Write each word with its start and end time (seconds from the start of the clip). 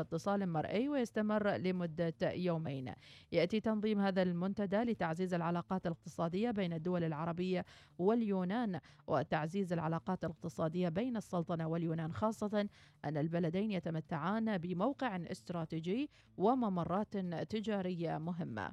اتصال 0.00 0.48
مرئي 0.48 0.88
ويستمر 0.88 1.50
لمدة 1.50 2.14
يومين. 2.22 2.92
يأتي 3.32 3.60
تنظيم 3.60 4.00
هذا 4.00 4.22
المنتدى 4.22 4.76
لتعزيز 4.76 5.34
العلاقات 5.34 5.86
الاقتصادية 5.86 6.50
بين 6.50 6.72
الدول 6.72 7.04
العربية 7.04 7.64
واليونان 7.98 8.80
وتعزيز 9.06 9.72
العلاقات 9.72 10.24
الاقتصادية 10.24 10.88
بين 10.88 11.16
السلطنة 11.16 11.68
واليونان 11.68 12.12
خاصة 12.12 12.68
أن 13.04 13.16
البلدين 13.16 13.70
يتمتعان 13.70 14.58
بموقع 14.58 15.16
استراتيجي 15.16 16.10
وممرات 16.36 17.16
تجارية 17.50 18.18
مهمة. 18.18 18.72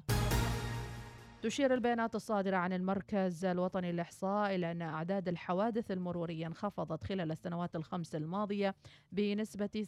تشير 1.46 1.74
البيانات 1.74 2.14
الصادرة 2.14 2.56
عن 2.56 2.72
المركز 2.72 3.44
الوطني 3.44 3.92
للإحصاء 3.92 4.54
إلى 4.54 4.70
أن 4.70 4.82
أعداد 4.82 5.28
الحوادث 5.28 5.90
المرورية 5.90 6.46
انخفضت 6.46 7.04
خلال 7.04 7.30
السنوات 7.32 7.76
الخمس 7.76 8.14
الماضية 8.14 8.74
بنسبة 9.12 9.86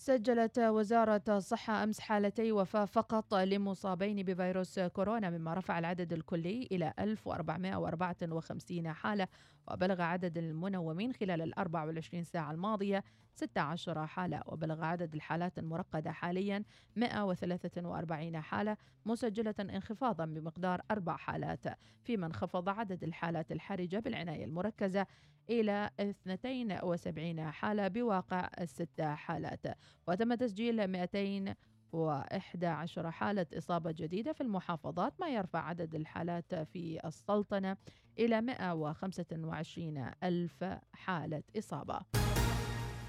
سجلت 0.00 0.58
وزارة 0.58 1.22
الصحة 1.28 1.84
أمس 1.84 2.00
حالتي 2.00 2.52
وفاة 2.52 2.84
فقط 2.84 3.34
لمصابين 3.34 4.22
بفيروس 4.22 4.80
كورونا 4.80 5.30
مما 5.30 5.54
رفع 5.54 5.78
العدد 5.78 6.12
الكلي 6.12 6.68
إلى 6.72 6.92
1454 6.98 8.92
حالة 8.92 9.28
وبلغ 9.70 10.02
عدد 10.02 10.38
المنومين 10.38 11.12
خلال 11.12 11.42
ال 11.42 11.58
24 11.58 12.24
ساعة 12.24 12.50
الماضية 12.50 13.04
16 13.34 14.06
حالة 14.06 14.42
وبلغ 14.46 14.84
عدد 14.84 15.14
الحالات 15.14 15.58
المرقدة 15.58 16.12
حاليا 16.12 16.64
143 16.96 18.40
حالة 18.40 18.76
مسجلة 19.06 19.54
انخفاضا 19.60 20.24
بمقدار 20.24 20.80
أربع 20.90 21.16
حالات 21.16 21.64
فيما 22.04 22.26
انخفض 22.26 22.68
عدد 22.68 23.04
الحالات 23.04 23.52
الحرجة 23.52 23.98
بالعناية 23.98 24.44
المركزة 24.44 25.06
إلى 25.50 25.90
72 26.00 27.50
حالة 27.50 27.88
بواقع 27.88 28.48
ست 28.64 29.00
حالات 29.00 29.66
وتم 30.06 30.34
تسجيل 30.34 30.86
200 30.86 31.54
و11 31.92 32.98
حالة 32.98 33.46
إصابة 33.58 33.92
جديدة 33.92 34.32
في 34.32 34.40
المحافظات 34.40 35.20
ما 35.20 35.28
يرفع 35.28 35.58
عدد 35.68 35.94
الحالات 35.94 36.54
في 36.54 37.00
السلطنة 37.04 37.76
إلى 38.18 38.40
125 38.40 40.10
ألف 40.24 40.64
حالة 40.92 41.42
إصابة. 41.58 42.00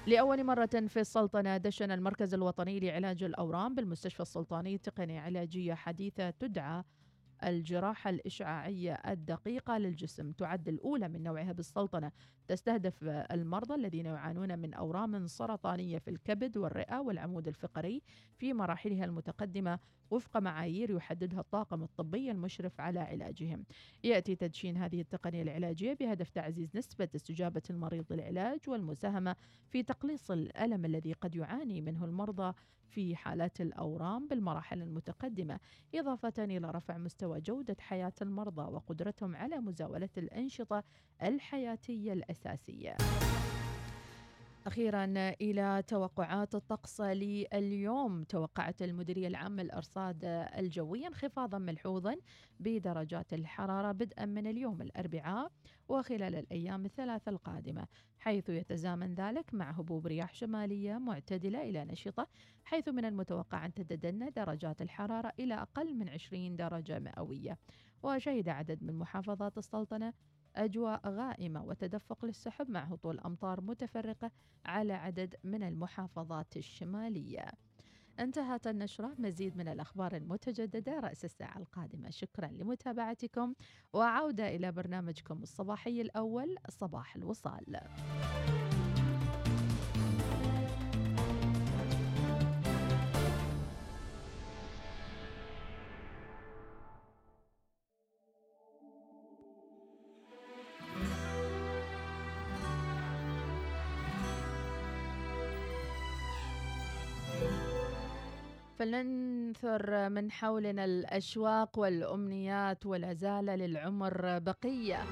لأول 0.06 0.44
مرة 0.44 0.66
في 0.66 1.00
السلطنة 1.00 1.56
دشن 1.56 1.90
المركز 1.90 2.34
الوطني 2.34 2.80
لعلاج 2.80 3.22
الأورام 3.22 3.74
بالمستشفى 3.74 4.20
السلطاني 4.20 4.78
تقنية 4.78 5.20
علاجية 5.20 5.74
حديثة 5.74 6.30
تدعى 6.30 6.84
الجراحة 7.44 8.10
الإشعاعية 8.10 8.92
الدقيقة 8.92 9.78
للجسم. 9.78 10.32
تعد 10.32 10.68
الأولى 10.68 11.08
من 11.08 11.22
نوعها 11.22 11.52
بالسلطنة. 11.52 12.12
تستهدف 12.48 13.04
المرضى 13.04 13.74
الذين 13.74 14.06
يعانون 14.06 14.58
من 14.58 14.74
أورام 14.74 15.26
سرطانية 15.26 15.98
في 15.98 16.10
الكبد 16.10 16.56
والرئة 16.56 16.98
والعمود 16.98 17.48
الفقري 17.48 18.02
في 18.38 18.52
مراحلها 18.52 19.04
المتقدمة 19.04 19.78
وفق 20.10 20.36
معايير 20.36 20.90
يحددها 20.90 21.40
الطاقم 21.40 21.82
الطبي 21.82 22.30
المشرف 22.30 22.80
على 22.80 23.00
علاجهم. 23.00 23.64
يأتي 24.04 24.36
تدشين 24.36 24.76
هذه 24.76 25.00
التقنية 25.00 25.42
العلاجية 25.42 25.92
بهدف 25.92 26.30
تعزيز 26.30 26.76
نسبة 26.76 27.08
استجابة 27.16 27.62
المريض 27.70 28.04
للعلاج 28.10 28.60
والمساهمة 28.68 29.36
في 29.68 29.82
تقليص 29.82 30.30
الألم 30.30 30.84
الذي 30.84 31.12
قد 31.12 31.34
يعاني 31.34 31.80
منه 31.80 32.04
المرضى 32.04 32.54
في 32.90 33.16
حالات 33.16 33.60
الأورام 33.60 34.28
بالمراحل 34.28 34.82
المتقدمة، 34.82 35.60
اضافه 35.94 36.32
إلى 36.38 36.70
رفع 36.70 36.98
مستوى 36.98 37.40
جودة 37.40 37.76
حياة 37.80 38.12
المرضى 38.22 38.62
وقدرتهم 38.62 39.36
على 39.36 39.56
مزاولة 39.56 40.08
الأنشطة 40.18 40.84
الحياتية 41.22 42.12
الأساسية. 42.12 42.96
أخيرا 44.70 45.04
إلى 45.40 45.82
توقعات 45.86 46.54
الطقس 46.54 47.00
لليوم. 47.00 48.24
توقعت 48.24 48.82
المديرية 48.82 49.28
العامة 49.28 49.62
للأرصاد 49.62 50.24
الجوية 50.58 51.06
انخفاضا 51.06 51.58
ملحوظا 51.58 52.16
بدرجات 52.60 53.32
الحرارة 53.32 53.92
بدءا 53.92 54.24
من 54.26 54.46
اليوم 54.46 54.82
الأربعاء 54.82 55.52
وخلال 55.88 56.34
الأيام 56.34 56.84
الثلاثة 56.84 57.30
القادمة 57.30 57.86
حيث 58.18 58.48
يتزامن 58.48 59.14
ذلك 59.14 59.54
مع 59.54 59.70
هبوب 59.70 60.06
رياح 60.06 60.34
شمالية 60.34 60.98
معتدلة 60.98 61.62
إلى 61.62 61.84
نشطة 61.84 62.28
حيث 62.64 62.88
من 62.88 63.04
المتوقع 63.04 63.66
أن 63.66 63.74
تتدنى 63.74 64.30
درجات 64.30 64.82
الحرارة 64.82 65.32
إلى 65.38 65.54
أقل 65.54 65.94
من 65.94 66.08
20 66.08 66.56
درجة 66.56 66.98
مئوية. 66.98 67.58
وشهد 68.02 68.48
عدد 68.48 68.82
من 68.82 68.94
محافظات 68.94 69.58
السلطنة 69.58 70.12
أجواء 70.56 71.08
غائمة 71.08 71.64
وتدفق 71.64 72.24
للسحب 72.24 72.70
مع 72.70 72.80
هطول 72.80 73.20
أمطار 73.20 73.60
متفرقة 73.60 74.30
على 74.66 74.92
عدد 74.92 75.34
من 75.44 75.62
المحافظات 75.62 76.56
الشمالية. 76.56 77.44
انتهت 78.18 78.66
النشرة. 78.66 79.14
مزيد 79.18 79.56
من 79.56 79.68
الأخبار 79.68 80.16
المتجددة 80.16 81.00
رأس 81.00 81.24
الساعة 81.24 81.58
القادمة. 81.58 82.10
شكرا 82.10 82.46
لمتابعتكم 82.46 83.54
وعودة 83.92 84.48
إلى 84.56 84.72
برنامجكم 84.72 85.42
الصباحي 85.42 86.00
الأول 86.00 86.56
صباح 86.68 87.16
الوصال. 87.16 87.80
فلننثر 108.80 110.08
من 110.08 110.30
حولنا 110.30 110.84
الأشواق 110.84 111.78
والأمنيات 111.78 112.86
ولا 112.86 113.12
للعمر 113.56 114.38
بقية. 114.38 115.04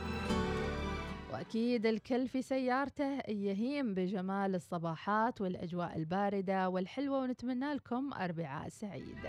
وأكيد 1.32 1.86
الكل 1.86 2.28
في 2.28 2.42
سيارته 2.42 3.18
يهيم 3.28 3.94
بجمال 3.94 4.54
الصباحات 4.54 5.40
والأجواء 5.40 5.96
الباردة 5.96 6.68
والحلوة 6.68 7.18
ونتمنى 7.18 7.74
لكم 7.74 8.12
أربعاء 8.12 8.68
سعيد. 8.68 9.26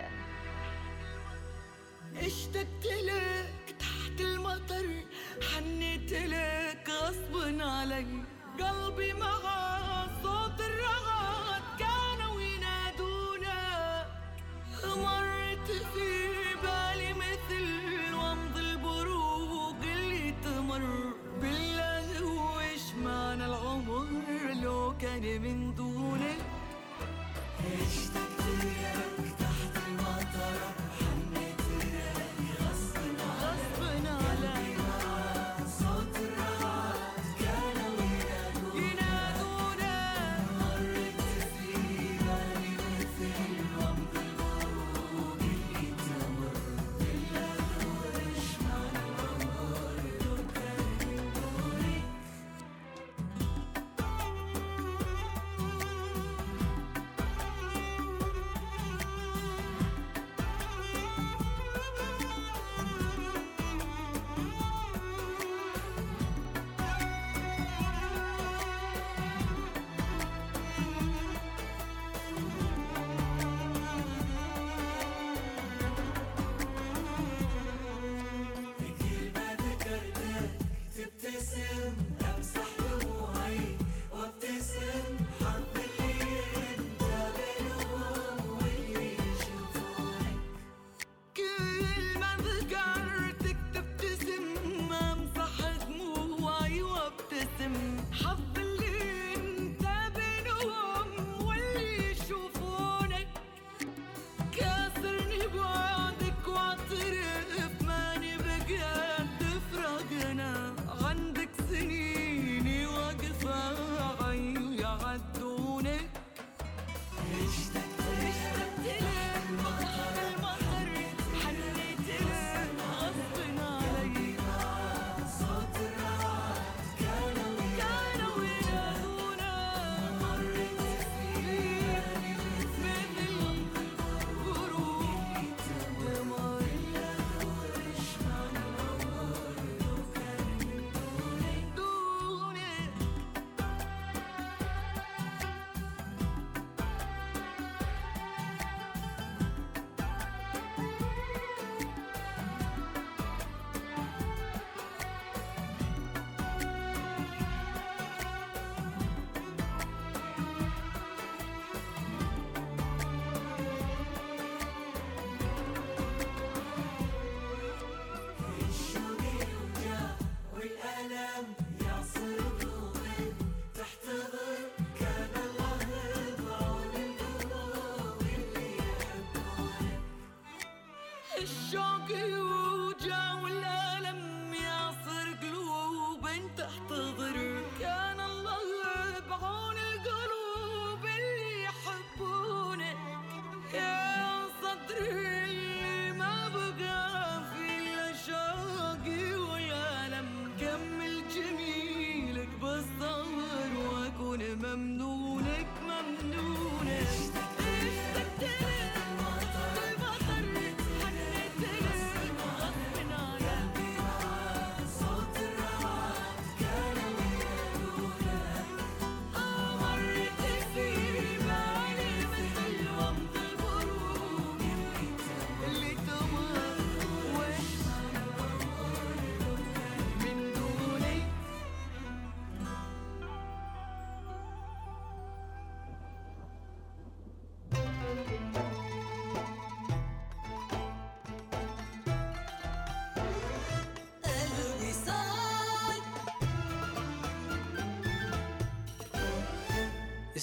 اشتقت 2.18 2.86
لك 3.06 3.76
تحت 3.80 4.22
المطر 4.22 4.88
حنيت 5.42 6.14
لك 6.14 6.90
غصب 6.90 7.62
علي 7.62 8.24
قلبي 8.60 9.14
معاه 9.14 9.80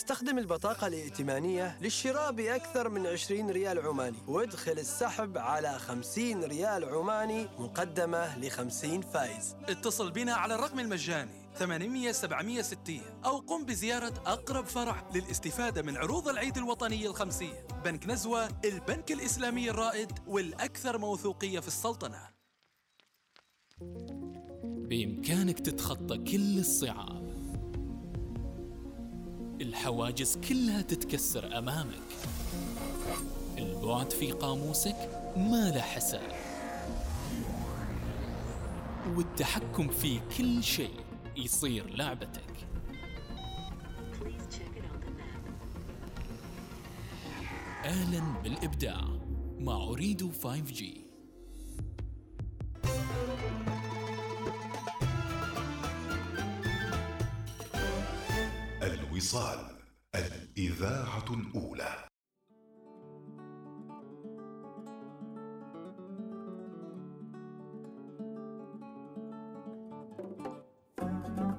استخدم 0.07 0.39
البطاقة 0.39 0.87
الائتمانية 0.87 1.79
للشراء 1.81 2.33
بأكثر 2.33 2.89
من 2.89 3.07
20 3.07 3.51
ريال 3.51 3.79
عماني. 3.79 4.17
وادخل 4.29 4.73
السحب 4.73 5.39
على 5.39 5.79
50 5.79 6.45
ريال 6.45 6.85
عماني 6.85 7.49
مقدمة 7.59 8.39
ل 8.39 8.51
50 8.51 9.01
فايز. 9.01 9.57
اتصل 9.69 10.11
بنا 10.11 10.35
على 10.35 10.55
الرقم 10.55 10.81
المجاني 10.81 11.49
800 11.59 12.13
760 12.13 13.01
أو 13.25 13.39
قم 13.39 13.65
بزيارة 13.65 14.15
أقرب 14.27 14.65
فرع 14.65 15.11
للاستفادة 15.15 15.83
من 15.83 15.97
عروض 15.97 16.29
العيد 16.29 16.57
الوطني 16.57 17.07
الخمسية 17.07 17.67
بنك 17.85 18.07
نزوة 18.07 18.49
البنك 18.65 19.13
الإسلامي 19.13 19.71
الرائد 19.71 20.13
والأكثر 20.27 20.99
موثوقية 20.99 21.61
في 21.61 21.69
السلطنة. 21.69 22.29
بإمكانك 24.63 25.61
تتخطى 25.61 26.19
كل 26.19 26.59
الصعاب. 26.59 27.26
الحواجز 29.61 30.39
كلها 30.49 30.83
تتكسر 30.83 31.59
أمامك. 31.59 32.03
البعد 33.59 34.11
في 34.11 34.33
قاموسك 34.33 34.97
ما 35.37 35.71
له 35.71 35.81
حساب. 35.81 36.33
والتحكم 39.17 39.89
في 39.89 40.21
كل 40.39 40.63
شيء 40.63 41.01
يصير 41.37 41.97
لعبتك. 41.97 42.43
أهلا 47.85 48.43
بالإبداع 48.43 49.05
مع 49.59 49.77
أريد 49.77 50.33
5G 50.43 51.06
الوصال 59.17 59.59
الإذاعة 60.15 61.25
الأولى. 61.31 62.09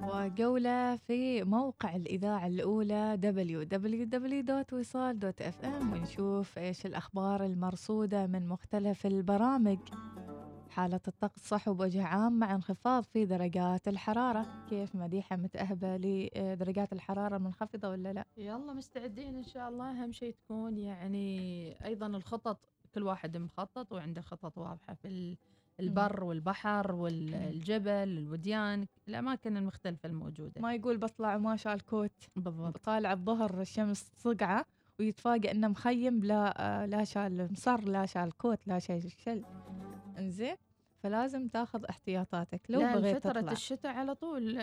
وجولة 0.04 0.96
في 0.96 1.44
موقع 1.44 1.96
الإذاعة 1.96 2.48
الأولى 2.48 3.20
www.wisal.fm 3.24 4.74
ونشوف 5.94 6.58
إيش 6.58 6.86
الأخبار 6.86 7.46
المرصودة 7.46 8.28
من 8.28 8.48
مختلف 8.48 9.06
البرامج. 9.06 9.80
حالة 10.78 11.00
الطقس 11.08 11.48
صحو 11.48 11.74
بوجه 11.74 12.04
عام 12.04 12.40
مع 12.40 12.56
انخفاض 12.56 13.04
في 13.04 13.26
درجات 13.26 13.88
الحرارة. 13.88 14.46
كيف 14.70 14.96
مديحة 14.96 15.36
متأهبة 15.36 15.98
لدرجات 15.98 16.94
الحرارة 16.94 17.38
المنخفضة 17.38 17.90
ولا 17.90 18.14
لا؟ 18.14 18.26
يلا 18.38 18.74
مستعدين 18.74 19.36
إن 19.36 19.44
شاء 19.44 19.70
الله. 19.70 20.04
أهم 20.04 20.12
شيء 20.12 20.34
تكون 20.34 20.78
يعني 20.78 21.86
أيضا 21.86 22.08
الخطط 22.08 22.60
كل 22.96 23.04
واحد 23.04 23.38
مخطط 23.38 23.92
وعنده 23.92 24.22
خطط 24.22 24.58
واضحة 24.58 24.94
في 24.94 25.08
ال- 25.08 25.38
البر 25.80 26.24
والبحر 26.24 26.96
والجبل 26.96 27.90
الوديان 27.92 28.86
الأماكن 29.08 29.58
المختلفة 29.58 30.10
الموجودة. 30.10 30.62
ما 30.62 30.74
يقول 30.74 30.98
بطلع 30.98 31.36
وما 31.36 31.56
شال 31.56 31.86
كوت. 31.86 32.12
بالضبط. 32.36 32.78
طالع 32.78 33.14
الظهر 33.14 33.62
الشمس 33.62 34.12
صقعة 34.18 34.66
ويتفاجئ 35.00 35.52
إنه 35.52 35.68
مخيم 35.68 36.24
لا 36.24 36.54
آه، 36.84 36.86
لا 36.86 37.04
شال 37.04 37.48
مصر 37.52 37.82
لا 37.82 38.06
شال 38.06 38.38
كوت 38.38 38.68
لا 38.68 38.80
شيء 38.80 39.08
شل. 39.08 39.44
إنزين؟ 40.18 40.56
فلازم 41.04 41.48
تاخذ 41.48 41.86
احتياطاتك 41.86 42.62
لو 42.70 42.80
لا 42.80 42.96
بغيت 42.96 43.18
فترة 43.18 43.32
تطلع 43.42 43.52
الشتاء 43.52 43.92
على 43.96 44.16
طول 44.16 44.54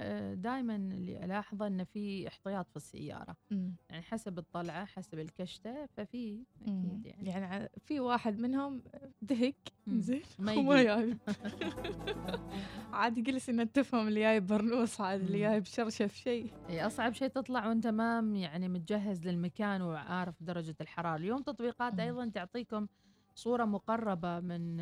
دائما 0.40 0.76
اللي 0.76 1.24
ألاحظه 1.24 1.66
إنه 1.66 1.84
في 1.84 2.28
احتياط 2.28 2.68
في 2.70 2.76
السيارة 2.76 3.36
مم. 3.50 3.74
يعني 3.90 4.02
حسب 4.02 4.38
الطلعة 4.38 4.84
حسب 4.84 5.18
الكشتة 5.18 5.86
ففي. 5.86 6.42
أكيد 6.62 7.06
يعني, 7.06 7.28
يعني 7.30 7.68
في 7.84 8.00
واحد 8.00 8.38
منهم 8.38 8.82
دهك. 9.22 9.56
زين 9.88 10.22
ما. 10.38 10.82
جايب 10.82 11.18
عاد 12.92 13.14
جلس 13.22 13.48
إنه 13.48 13.64
تفهم 13.64 14.08
اللي 14.08 14.20
جايب 14.20 14.46
برنوس 14.46 15.00
عاد 15.00 15.20
اللي. 15.20 15.38
جايب 15.38 15.64
شرشف 15.64 16.14
شيء 16.14 16.52
إي 16.70 16.86
أصعب 16.86 17.12
شيء 17.12 17.28
تطلع 17.28 17.66
وأنت 17.68 17.86
ما 17.86 18.20
م- 18.20 18.34
يعني 18.36 18.68
متجهز 18.68 19.28
للمكان 19.28 19.82
وعارف 19.82 20.34
درجة 20.42 20.74
الحرارة 20.80 21.16
اليوم 21.16 21.42
تطبيقات. 21.42 21.98
أيضا 22.00 22.28
تعطيكم 22.28 22.86
صورة 23.34 23.64
مقربة 23.64 24.40
من 24.40 24.78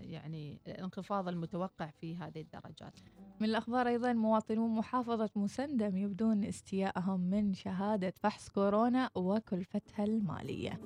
يعني 0.00 0.60
الانخفاض 0.66 1.28
المتوقع 1.28 1.90
في 2.00 2.16
هذه 2.16 2.40
الدرجات. 2.40 3.00
من 3.40 3.48
الأخبار 3.48 3.88
أيضا 3.88 4.12
مواطنون 4.12 4.70
محافظة 4.70 5.30
مسندم 5.36 5.96
يبدون 5.96 6.44
استيائهم 6.44 7.20
من 7.20 7.54
شهادة 7.54 8.12
فحص 8.20 8.48
كورونا 8.48 9.10
وكلفتها 9.14 10.04
المالية. 10.04 10.80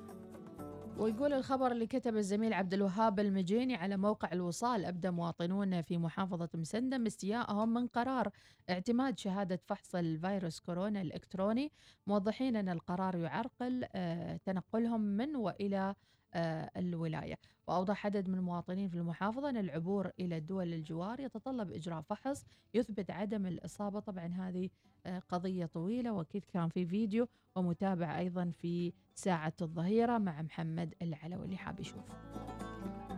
ويقول 0.99 1.33
الخبر 1.33 1.73
اللي 1.73 1.87
كتب 1.87 2.17
الزميل 2.17 2.53
عبد 2.53 2.75
الوهاب 2.75 3.21
المجيني 3.21 3.75
على 3.75 3.97
موقع 3.97 4.33
الوصال 4.33 4.85
أبدى 4.85 5.11
مواطنون 5.11 5.83
في 5.83 5.99
محافظة 5.99 6.49
مسندم 6.55 7.07
استيائهم 7.07 7.75
من 7.75 7.87
قرار 7.87 8.31
اعتماد 8.71 9.19
شهادة 9.19 9.61
فحص 9.67 9.95
الفيروس 9.95 10.61
كورونا 10.61 11.03
الإلكتروني. 11.03 11.73
موضحين 12.07 12.57
أن 12.57 12.69
القرار 12.69 13.17
يعرقل 13.17 13.85
آه، 13.93 14.37
تنقلهم 14.37 15.01
من 15.01 15.37
وإلى 15.37 15.95
آه، 16.35 16.71
الولاية. 16.77 17.39
وأوضح 17.69 18.07
عدد 18.07 18.29
من 18.29 18.35
المواطنين 18.39 18.89
في 18.89 18.95
المحافظة 18.95 19.51
أن 19.51 19.57
العبور 19.57 20.11
إلى 20.21 20.37
الدول 20.37 20.73
الجوار 20.75 21.21
يتطلب 21.21 21.73
إجراء 21.73 22.01
فحص 22.01 22.45
يثبت 22.75 23.11
عدم 23.11 23.47
الإصابة. 23.47 24.01
طبعا 24.01 24.27
هذه 24.27 24.69
آه، 25.07 25.19
قضية 25.19 25.67
طويلة 25.67 26.13
وأكيد 26.13 26.45
كان 26.45 26.69
في 26.69 26.87
فيديو 26.87 27.29
ومتابعة 27.57 28.19
أيضا 28.19 28.53
في 28.59 28.93
ساعة 29.15 29.53
الظهيرة 29.63 30.19
مع 30.19 30.43
محمد 30.43 30.95
العلوي 31.03 31.45
اللي 31.45 31.57
حاب 31.57 31.81
يشوف. 31.81 32.05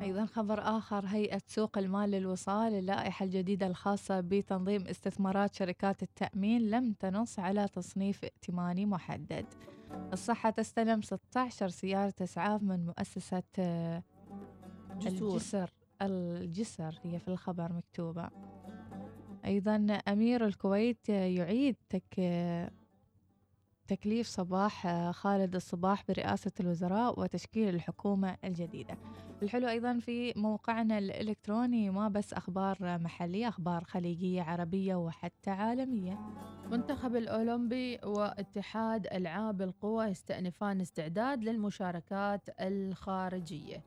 أيضا 0.02 0.26
خبر 0.26 0.60
آخر 0.60 1.06
هيئة 1.06 1.42
سوق 1.46 1.78
المال 1.78 2.10
للوصال 2.10 2.74
اللائحة 2.74 3.24
الجديدة 3.24 3.66
الخاصة 3.66 4.20
بتنظيم 4.20 4.86
استثمارات 4.86 5.54
شركات 5.54 6.02
التأمين 6.02 6.70
لم 6.70 6.92
تنص 6.92 7.38
على 7.38 7.68
تصنيف 7.68 8.24
ائتماني 8.24 8.86
محدد. 8.86 9.46
الصحة 10.12 10.50
تستلم 10.50 11.02
16 11.02 11.68
سيارة 11.68 12.14
إسعاف 12.20 12.62
من 12.62 12.86
مؤسسة 12.86 13.42
آه، 13.58 14.02
جسور. 14.96 15.32
الجسر 15.32 15.70
الجسر. 16.02 16.98
هي 17.04 17.18
في 17.18 17.28
الخبر 17.28 17.72
مكتوبة. 17.72 18.30
أيضا 19.44 19.98
أمير 20.08 20.46
الكويت 20.46 21.08
يعيد 21.08 21.76
تك 21.88 22.20
تكليف 23.88 24.26
صباح 24.26 24.86
خالد 25.10 25.54
الصباح 25.54 26.04
برئاسة 26.08 26.52
الوزراء 26.60 27.20
وتشكيل 27.20 27.74
الحكومة 27.74 28.36
الجديدة. 28.44 28.98
الحلو 29.42 29.68
أيضا 29.68 29.98
في 29.98 30.32
موقعنا 30.36 30.98
الإلكتروني 30.98 31.90
ما 31.90 32.08
بس 32.08 32.32
أخبار 32.32 32.76
محلية 32.80 33.48
أخبار 33.48 33.84
خليجية 33.84 34.42
عربية 34.42 34.94
وحتى 34.94 35.50
عالمية. 35.50 36.18
منتخب 36.70 37.16
الأولمبي 37.16 37.98
واتحاد 38.04 39.06
ألعاب 39.06 39.62
القوى 39.62 40.06
يستأنفان 40.06 40.80
استعداد 40.80 41.44
للمشاركات 41.44 42.40
الخارجية. 42.60 43.84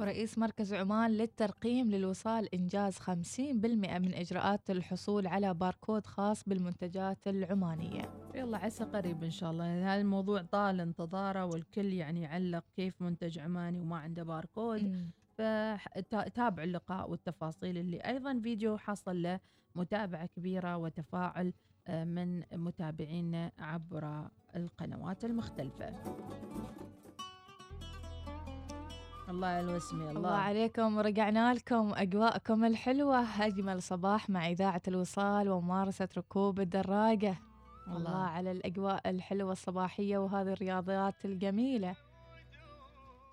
ورئيس 0.00 0.38
مركز 0.38 0.74
عمان 0.74 1.10
للترقيم 1.10 1.90
للوصال 1.90 2.54
إنجاز 2.54 2.98
50% 2.98 3.98
من 3.98 4.14
إجراءات 4.14 4.70
الحصول 4.70 5.26
على 5.26 5.54
باركود 5.54 6.06
خاص 6.06 6.44
بالمنتجات 6.48 7.26
العمانية. 7.26 8.19
يلا 8.34 8.58
عسى 8.58 8.84
قريب 8.84 9.24
إن 9.24 9.30
شاء 9.30 9.50
الله. 9.50 9.94
هذا 9.94 10.00
الموضوع 10.00 10.42
طال 10.42 10.80
انتظاره 10.80 11.44
والكل 11.44 11.92
يعني 11.92 12.22
يعلق 12.22 12.64
كيف 12.76 13.02
منتج 13.02 13.38
عماني 13.38 13.80
وما 13.80 13.98
عنده 13.98 14.22
باركود. 14.22 15.10
فتابعوا 15.38 16.64
اللقاء 16.64 17.10
والتفاصيل 17.10 17.78
اللي 17.78 17.96
أيضا 17.96 18.40
فيديو 18.42 18.78
حصل 18.78 19.22
له 19.22 19.40
متابعة 19.74 20.26
كبيرة 20.26 20.76
وتفاعل 20.76 21.52
آه، 21.88 22.04
من 22.04 22.42
متابعينا 22.52 23.52
عبر 23.58 24.28
القنوات 24.56 25.24
المختلفة. 25.24 25.94
الله 29.28 29.60
الوسمي 29.60 30.00
الله 30.00 30.16
الله 30.16 30.30
عليكم 30.30 30.96
ورجعنا 30.96 31.54
لكم 31.54 31.92
أجواءكم 31.94 32.64
الحلوة. 32.64 33.46
أجمل 33.46 33.82
صباح 33.82 34.30
مع 34.30 34.48
إذاعة 34.48 34.82
الوصال 34.88 35.48
وممارسة 35.48 36.08
ركوب 36.16 36.60
الدراجة. 36.60 37.38
الله, 37.86 37.98
الله. 37.98 38.18
على 38.18 38.50
الأجواء 38.52 39.10
الحلوة 39.10 39.52
الصباحية 39.52 40.18
وهذه 40.18 40.52
الرياضيات 40.52 41.24
الجميلة. 41.24 41.94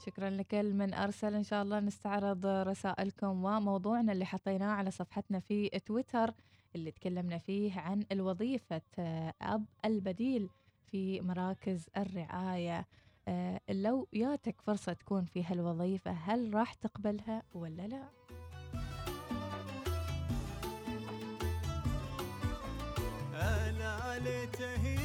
شكرا 0.06 0.30
لكل 0.30 0.74
من 0.74 0.94
أرسل. 0.94 1.36
إن 1.36 1.44
شاء 1.44 1.64
الله 1.64 1.80
نستعرض 1.80 2.46
رسائلكم 2.46 3.46
وموضوعنا 3.46 4.12
اللي 4.12 4.26
حطيناه 4.26 4.72
على 4.72 4.92
صفحتنا 4.92 5.40
في 5.40 5.70
تويتر 5.70 6.34
اللي 6.76 6.92
تكلمنا 6.92 7.38
فيه 7.38 7.80
عن 7.80 8.04
الوظيفة 8.12 8.82
آه، 9.00 9.34
أب 9.42 9.66
البديل 9.86 10.50
في 10.86 11.22
مراكز 11.22 11.86
الرعاية. 11.98 12.88
آه، 13.28 13.62
لو 13.70 14.08
ياتك 14.14 14.62
فرصة 14.62 14.94
تكون 14.94 15.26
في 15.26 15.44
هالوظيفة 15.44 16.12
هل 16.12 16.54
راح 16.54 16.74
تقبلها 16.74 17.44
ولا 17.54 17.88
لا؟ 17.88 18.04
वाले 24.18 24.46
चहे 24.58 24.97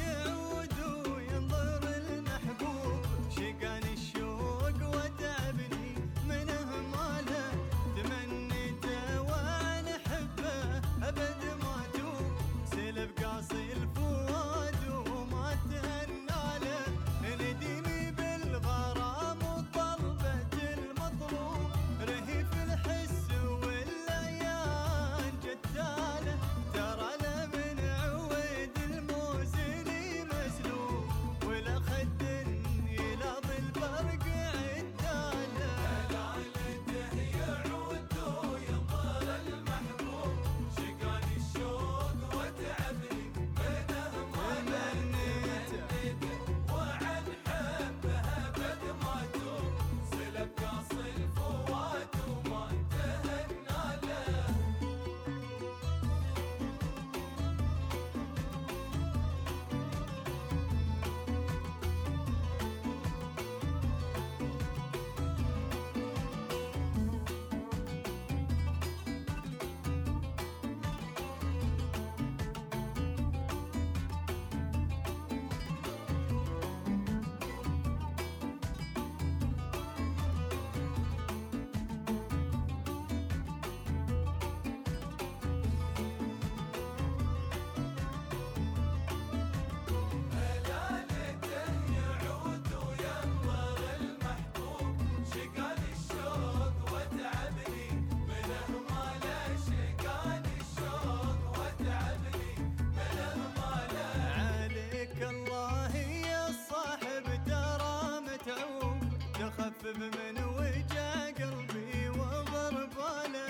تخفف 109.83 109.97
من 109.97 110.43
وجع 110.43 111.29
قلبي 111.39 112.09
وغرباله 112.09 113.47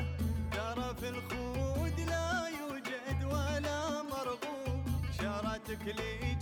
ترى 0.52 0.96
في 1.00 1.10
الخود 1.10 2.00
لا 2.00 2.48
يوجد 2.60 3.24
ولا 3.24 4.04
مرغوب. 4.04 4.84
شارتك 5.22 5.86
لي 5.88 6.33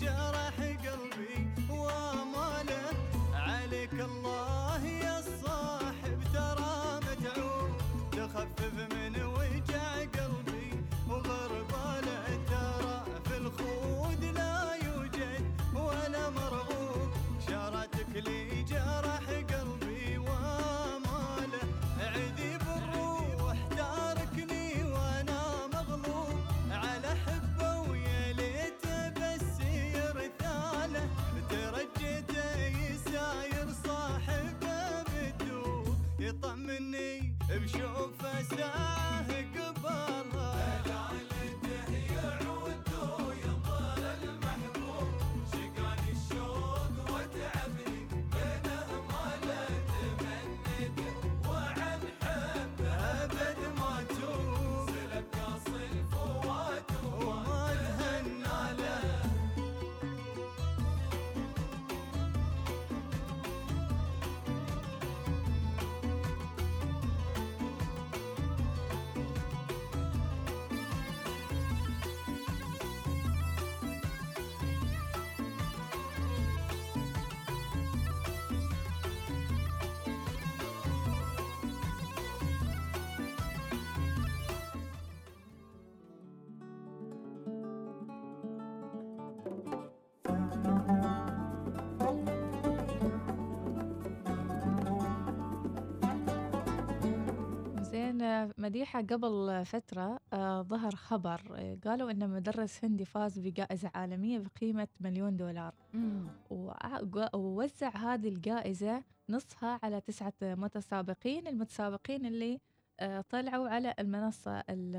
مديحة 98.58 99.02
قبل 99.02 99.66
فترة 99.66 100.20
آه، 100.34 100.62
ظهر 100.62 100.96
خبر 100.96 101.42
آه، 101.56 101.78
قالوا 101.86 102.12
أن 102.12 102.30
مدرس 102.30 102.86
هندي 102.86 103.06
فاز 103.06 103.40
بجائزة 103.40 103.92
عالمية 103.96 104.40
بقيمة 104.40 104.88
مليون 105.00 105.38
دولار. 105.38 105.74
مم. 105.94 106.28
وع- 106.50 107.30
ووزع 107.34 107.90
هذه 107.90 108.28
الجائزة 108.30 109.04
نصها 109.30 109.80
على 109.84 110.02
تسعة 110.02 110.34
متسابقين 110.42 111.48
المتسابقين 111.48 112.26
اللي 112.26 112.60
آه، 113.00 113.22
طلعوا 113.30 113.70
على 113.70 113.94
المنصة 114.00 114.60
ال- 114.60 114.96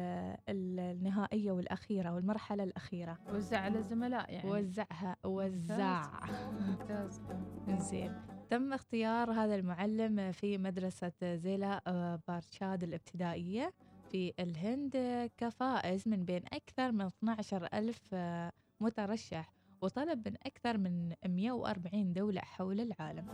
ال- 0.49 0.81
النهائية 0.81 1.53
والأخيرة 1.53 2.15
والمرحلة 2.15 2.65
الأخيرة. 2.65 3.19
وزع 3.35 3.59
على 3.59 3.79
الزملاء 3.79 4.33
يعني. 4.33 4.51
وزعها 4.51 5.17
وزع. 5.25 6.03
ممتاز. 6.61 7.21
زين. 7.91 8.13
تم 8.53 8.73
اختيار 8.73 9.33
هذا 9.33 9.55
المعلم 9.55 10.33
في 10.33 10.59
مدرسة 10.59 11.13
زيلا 11.37 11.83
آه، 11.87 12.21
بارشاد 12.29 12.83
الابتدائية 12.83 13.73
في 14.11 14.33
الهند 14.39 14.97
كفائز 15.37 16.09
من 16.09 16.25
بين 16.25 16.43
أكثر 16.53 16.93
من 16.93 17.07
12 17.07 17.69
ألف 17.75 18.09
آه، 18.13 18.53
مترشح 18.81 19.53
وطلب 19.83 20.29
من 20.29 20.35
أكثر 20.47 20.79
من 20.79 21.13
140 21.27 22.13
دولة 22.13 22.41
حول 22.41 22.81
العالم. 22.81 23.27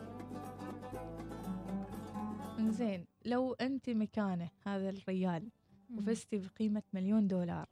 زين 2.58 3.06
لو 3.24 3.52
أنت 3.52 3.90
مكانه 3.90 4.50
هذا 4.66 4.90
الريال 4.90 5.50
وفزتي 5.94 6.38
بقيمة 6.38 6.82
مليون 6.92 7.26
دولار. 7.28 7.68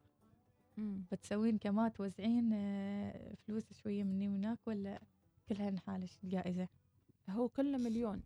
بتسوين 0.78 1.58
كما 1.58 1.88
توزعين 1.88 2.52
آه، 2.52 3.34
فلوس 3.34 3.72
شوية 3.72 4.04
مني 4.04 4.28
وهناك 4.28 4.58
ولا 4.66 5.00
كلها 5.48 5.70
نحالش 5.70 6.18
الجائزة 6.24 6.68
هو 7.30 7.48
كله 7.48 7.78
مليون. 7.78 8.22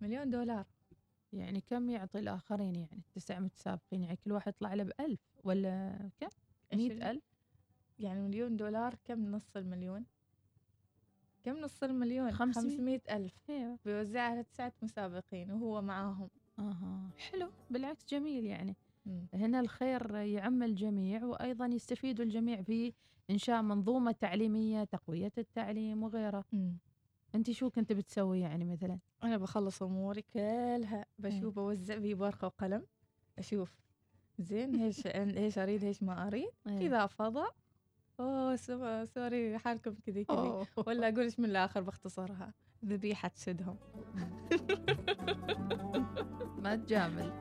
مليون 0.00 0.30
دولار. 0.30 0.66
يعني 1.32 1.60
كم 1.60 1.90
يعطي 1.90 2.18
الآخرين 2.18 2.76
يعني؟ 2.76 3.02
تسع 3.14 3.40
متسابقين. 3.40 4.02
يعني 4.02 4.16
كل 4.16 4.32
واحد 4.32 4.52
يطلع 4.52 4.74
له 4.74 4.84
بألف 4.84 5.20
ولا 5.44 5.98
كم؟ 6.20 6.28
مئة 6.74 7.10
ألف. 7.10 7.24
يعني 7.98 8.20
مليون 8.20 8.56
دولار 8.56 8.94
كم 9.04 9.30
نص 9.30 9.56
المليون؟ 9.56 10.04
كم 11.44 11.58
نص 11.60 11.82
المليون؟ 11.82 12.30
خمسمية. 12.32 12.70
خمسمية 12.70 13.02
ألف. 13.10 13.34
أيوه. 13.50 13.78
بيوزعها 13.84 14.30
على 14.30 14.42
تسعة 14.42 14.72
مسابقين 14.82 15.50
وهو 15.50 15.82
معاهم. 15.82 16.30
أها. 16.58 17.10
حلو. 17.18 17.50
بالعكس 17.70 18.06
جميل 18.08 18.44
يعني. 18.44 18.76
مم. 19.06 19.26
هنا 19.34 19.60
الخير 19.60 20.16
يعم 20.16 20.62
الجميع 20.62 21.24
وأيضا 21.24 21.66
يستفيد 21.66 22.20
الجميع 22.20 22.62
في 22.62 22.92
إنشاء 23.30 23.62
منظومة 23.62 24.12
تعليمية 24.12 24.84
تقوية 24.84 25.32
التعليم 25.38 26.02
وغيره. 26.02 26.44
مم. 26.52 26.76
أنت 27.34 27.50
شو 27.50 27.70
كنت 27.70 27.92
بتسوي 27.92 28.40
يعني 28.40 28.64
مثلا؟ 28.64 28.98
أنا 29.24 29.36
بخلص 29.36 29.82
أموري 29.82 30.22
كلها 30.22 31.06
بشوف 31.18 31.54
بوزع 31.54 31.96
بي 31.98 32.14
ورقة 32.14 32.46
وقلم 32.46 32.86
أشوف 33.38 33.74
زين 34.38 34.74
هيش 34.74 35.06
هيش 35.36 35.58
أريد 35.58 35.84
هيش 35.84 36.02
ما 36.02 36.26
أريد 36.26 36.50
إيه. 36.66 36.86
إذا 36.86 37.06
فضى 37.06 37.44
so- 38.56 39.04
sorry 39.04 39.58
حالكم 39.58 39.94
كذي 40.06 40.24
كذي. 40.24 40.64
ولا 40.86 41.08
أقول 41.08 41.20
إيش 41.20 41.38
من 41.40 41.44
الآخر 41.44 41.80
باختصارها. 41.80 42.52
ذبيحة 42.84 43.30
سدهم 43.34 43.76
ما 46.62 46.76
تجامل. 46.76 47.32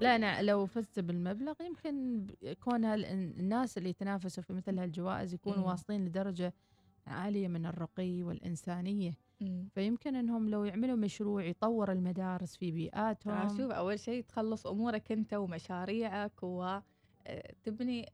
لا 0.00 0.16
أنا 0.16 0.42
لو 0.42 0.66
فزت 0.66 1.00
بالمبلغ 1.00 1.54
يمكن 1.62 2.26
كون 2.60 2.84
الناس 2.84 3.78
اللي 3.78 3.88
يتنافسوا 3.88 4.42
في 4.42 4.52
مثل 4.52 4.78
هالجوائز 4.78 5.34
يكونوا 5.34 5.58
مم. 5.58 5.64
واصلين 5.64 6.04
لدرجة 6.04 6.54
عالية 7.08 7.48
من 7.48 7.66
الرقي 7.66 8.22
والإنسانية 8.22 9.14
مم. 9.40 9.68
فيمكن 9.74 10.14
أنهم 10.14 10.48
لو 10.48 10.64
يعملوا 10.64 10.96
مشروع 10.96 11.44
يطور 11.44 11.92
المدارس 11.92 12.56
في 12.56 12.70
بيئاتهم 12.70 13.48
شوف 13.48 13.70
أول 13.70 13.98
شيء 13.98 14.24
تخلص 14.24 14.66
أمورك 14.66 15.12
أنت 15.12 15.34
ومشاريعك 15.34 16.42
و 16.42 16.78
آه، 17.26 17.54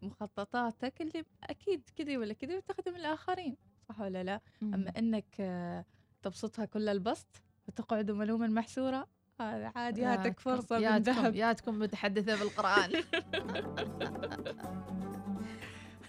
مخططاتك 0.02 1.00
اللي 1.00 1.24
أكيد 1.42 1.90
كذي 1.96 2.16
ولا 2.16 2.34
كذي 2.34 2.56
وتخدم 2.56 2.96
الآخرين 2.96 3.56
صح 3.88 4.00
ولا 4.00 4.24
لا؟ 4.24 4.40
مم. 4.60 4.74
أما 4.74 4.92
إنك 4.98 5.36
آه، 5.40 5.84
تبسطها 6.22 6.64
كل 6.64 6.88
البسط 6.88 7.42
وتقعدوا 7.68 8.16
ملوما 8.16 8.46
محسورة 8.46 9.06
هذا 9.40 9.72
عادي 9.76 10.04
هاتك 10.04 10.40
فرصة 10.40 10.78
من 10.78 10.98
ذهب 10.98 11.34
ياتكم 11.34 11.78
متحدثة 11.78 12.38
بالقرآن 12.38 12.92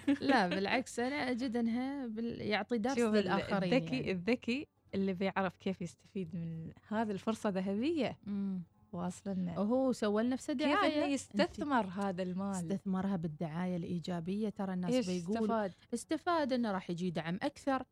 لا 0.22 0.48
بالعكس 0.48 1.00
أنا 1.00 1.16
أجد 1.16 1.58
أنها 1.58 2.08
بال... 2.08 2.42
يعطي 2.42 2.78
درس 2.78 3.00
للآخرين 3.00 3.74
الذكي 3.74 3.96
يعني. 3.96 4.12
الذكي 4.12 4.68
اللي 4.96 5.14
بيعرف 5.14 5.58
كيف 5.58 5.82
يستفيد 5.82 6.36
من 6.36 6.72
هذه 6.88 7.12
الفرصة 7.12 7.50
ذهبية 7.50 8.18
مم. 8.28 8.62
واصلا. 8.94 9.60
وهو 9.60 9.92
سوى 9.92 10.24
لنفسه 10.24 10.54
كيف 10.54 10.68
دعاية. 10.68 11.04
انه 11.04 11.14
يستثمر 11.14 11.86
هذا 11.86 12.24
المال. 12.24 12.52
استثمرها 12.52 13.16
بالدعاية 13.16 13.76
الإيجابية. 13.76 14.50
ترى 14.50 14.74
الناس 14.74 14.94
إيش 14.94 15.08
بيقول 15.08 15.38
استفاد؟ 15.38 15.74
استفاد 15.94 16.54
إنه 16.54 16.72
راح 16.72 16.90
يجي 16.90 17.12
دعم 17.12 17.40
أكثر. 17.42 17.84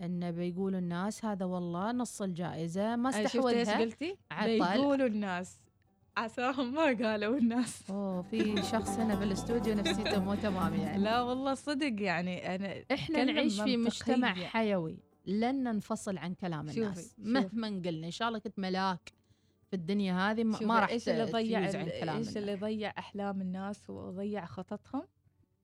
إنه 0.00 0.30
بيقولوا 0.30 0.78
الناس 0.78 1.24
هذا 1.24 1.44
والله 1.44 1.92
نص 1.92 2.22
الجائزة 2.22 2.96
ما 2.96 3.08
استحوذها 3.08 3.78
قلتي؟ 3.78 4.16
بيقولوا 4.44 5.06
الناس. 5.06 5.63
عساهم 6.16 6.74
ما 6.74 6.84
قالوا 6.84 7.36
الناس 7.38 7.90
أوه 7.90 8.22
في 8.22 8.62
شخص 8.62 8.88
هنا 8.88 9.16
في 9.16 9.24
الاستوديو 9.24 9.74
نفسيته 9.74 10.24
مو 10.24 10.34
تمام 10.34 10.74
يعني 10.74 11.02
لا 11.02 11.20
والله 11.22 11.54
صدق 11.54 12.02
يعني 12.02 12.54
أنا 12.54 12.84
إحنا 12.92 13.24
نعيش 13.24 13.60
في 13.60 13.76
مجتمع. 13.76 14.34
حيوي 14.34 14.98
لن 15.26 15.62
ننفصل 15.64 16.18
عن 16.18 16.34
كلام 16.34 16.66
شوفي، 16.66 16.80
الناس 16.80 17.10
شوفي. 17.16 17.22
مهما 17.30 17.82
قلنا 17.84 18.06
إن 18.06 18.10
شاء 18.10 18.28
الله 18.28 18.38
كنت 18.38 18.58
ملاك 18.58 19.12
في 19.70 19.76
الدنيا 19.76 20.30
هذه 20.30 20.44
ما- 20.44 20.80
راح 20.80 20.88
إيش 20.88 21.08
اللي 21.08 21.24
ضيع 21.24 21.66
إيش 22.16 22.36
اللي. 22.36 22.54
ضيع 22.54 22.92
أحلام 22.98 23.40
الناس 23.40 23.90
وضيع 23.90 24.44
خططهم 24.46 25.02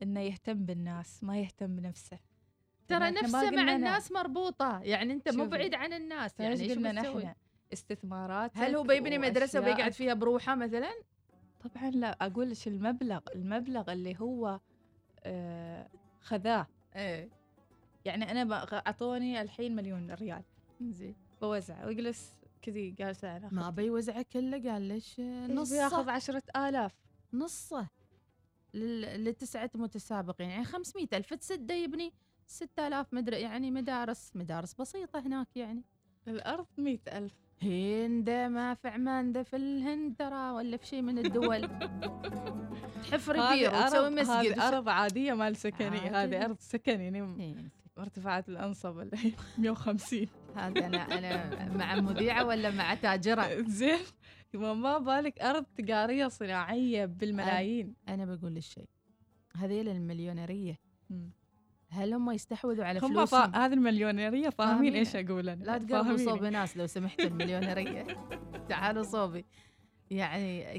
إنه 0.02 0.20
يهتم 0.20 0.64
بالناس 0.66 1.24
ما 1.24 1.38
يهتم 1.40 1.76
بنفسه 1.76 2.18
ترى 2.88 3.10
نفسه 3.10 3.50
مع. 3.50 3.74
الناس 3.76 4.12
مربوطة 4.12 4.80
يعني 4.82 5.12
أنت 5.12 5.28
مو. 5.34 5.46
بعيد 5.46 5.74
عن 5.74 5.92
الناس 5.92 6.40
يعني 6.40 6.60
إيش 6.60 6.72
قلنا؟ 6.72 6.92
نحن 6.92 7.32
استثمارات 7.72 8.50
هل 8.54 8.76
هو 8.76 8.82
بيبني 8.82 9.18
مدرسة 9.18 9.60
وبيقعد 9.60 9.92
فيها 9.92 10.14
بروحه 10.14 10.54
مثلا؟ 10.54 10.90
طبعا 11.64 11.90
لا 11.90 12.16
أقول 12.26 12.48
إيش 12.48 12.68
المبلغ 12.68 13.20
المبلغ 13.34 13.92
اللي 13.92 14.16
هو 14.20 14.60
آه 15.24 15.88
خذاه. 16.20 16.66
إيه. 16.96 17.28
يعني 18.04 18.30
أنا 18.30 18.64
أعطوني 18.86 19.42
الحين 19.42 19.76
مليون 19.76 20.10
ريال. 20.10 20.42
زين. 20.80 21.14
بوزع 21.42 21.86
واجلس 21.86 22.36
كذي 22.62 22.90
جالسه 22.90 23.36
أنا 23.36 23.48
ما 23.52 23.70
بيوزعه 23.70 24.22
كله 24.32 24.70
قال 24.72 24.82
ليش 24.82 25.20
نص 25.20 25.72
بياخذ 25.72 26.00
نصه 26.02 26.12
عشرة 26.12 26.42
آلاف؟ 26.56 26.92
نصه. 27.32 27.88
لل- 28.74 29.24
لتسعة 29.24 29.70
متسابقين. 29.74 30.50
يعني 30.50 30.64
500 30.64 31.06
ألف 31.12 31.34
تسدة 31.34 31.74
يبني 31.74 32.12
6000 32.46 33.14
مدري 33.14 33.40
يعني 33.40 33.70
مدارس 33.70 34.32
مدارس 34.36 34.74
بسيطة 34.74 35.18
هناك 35.20 35.56
يعني. 35.56 35.82
الأرض 36.28 36.66
مئة 36.78 37.18
ألف. 37.18 37.34
هند 37.62 38.30
ما 38.30 38.74
في 38.74 38.88
عمان 38.88 39.32
ده 39.32 39.42
في 39.42 39.56
الهند 39.56 40.16
ترى 40.16 40.50
ولا 40.50 40.76
في 40.76 40.86
شيء 40.86 41.02
من 41.02 41.18
الدول. 41.18 41.68
تحفر 43.10 43.54
بير 43.54 43.74
وتسوي 43.74 44.10
مسجد. 44.10 44.30
هذه 44.30 44.68
أرض 44.68 44.88
عادية 44.88 45.32
مال 45.32 45.56
سكني. 45.56 45.98
هذه 45.98 46.44
أرض 46.44 46.56
سكني 46.60 47.04
يعني 47.04 47.42
إيه، 47.42 47.70
ارتفاعات 47.98 48.48
الأنصب 48.48 49.00
اللي 49.00 49.16
هي 49.16 49.32
150 49.58 50.26
هذا 50.56 50.86
أنا 50.86 51.18
أنا 51.18 51.76
مع 51.76 51.94
مذيعة 51.94 52.44
ولا 52.44 52.70
مع 52.70 52.94
تاجرة؟ 52.94 53.62
زين. 53.68 53.98
ما 54.54 54.98
بالك 54.98 55.40
أرض 55.40 55.64
تجارية 55.76 56.28
صناعية 56.28 57.06
بالملايين. 57.06 57.94
أنا 58.08 58.24
بقول 58.24 58.56
الشيء 58.56 58.88
هذيل 59.56 59.88
المليونيرية. 59.88 60.78
هل 61.90 62.14
هم 62.14 62.30
يستحوذوا 62.30 62.84
على 62.84 63.00
هم 63.02 63.08
فلوسهم؟ 63.08 63.52
فا... 63.52 63.58
هذه 63.58 63.72
المليونيرية 63.72 64.48
فاهمين. 64.48 64.94
إيش 64.94 65.16
أقول 65.16 65.48
أنا 65.48 65.64
لا 65.64 65.78
تقربوا. 65.78 66.16
صوب 66.16 66.44
ناس 66.44 66.76
لو 66.76 66.86
سمحتوا 66.86 67.24
المليونيرية. 67.26 68.06
تعالوا 68.68 69.02
صوبي. 69.02 69.44
يعني 70.10 70.76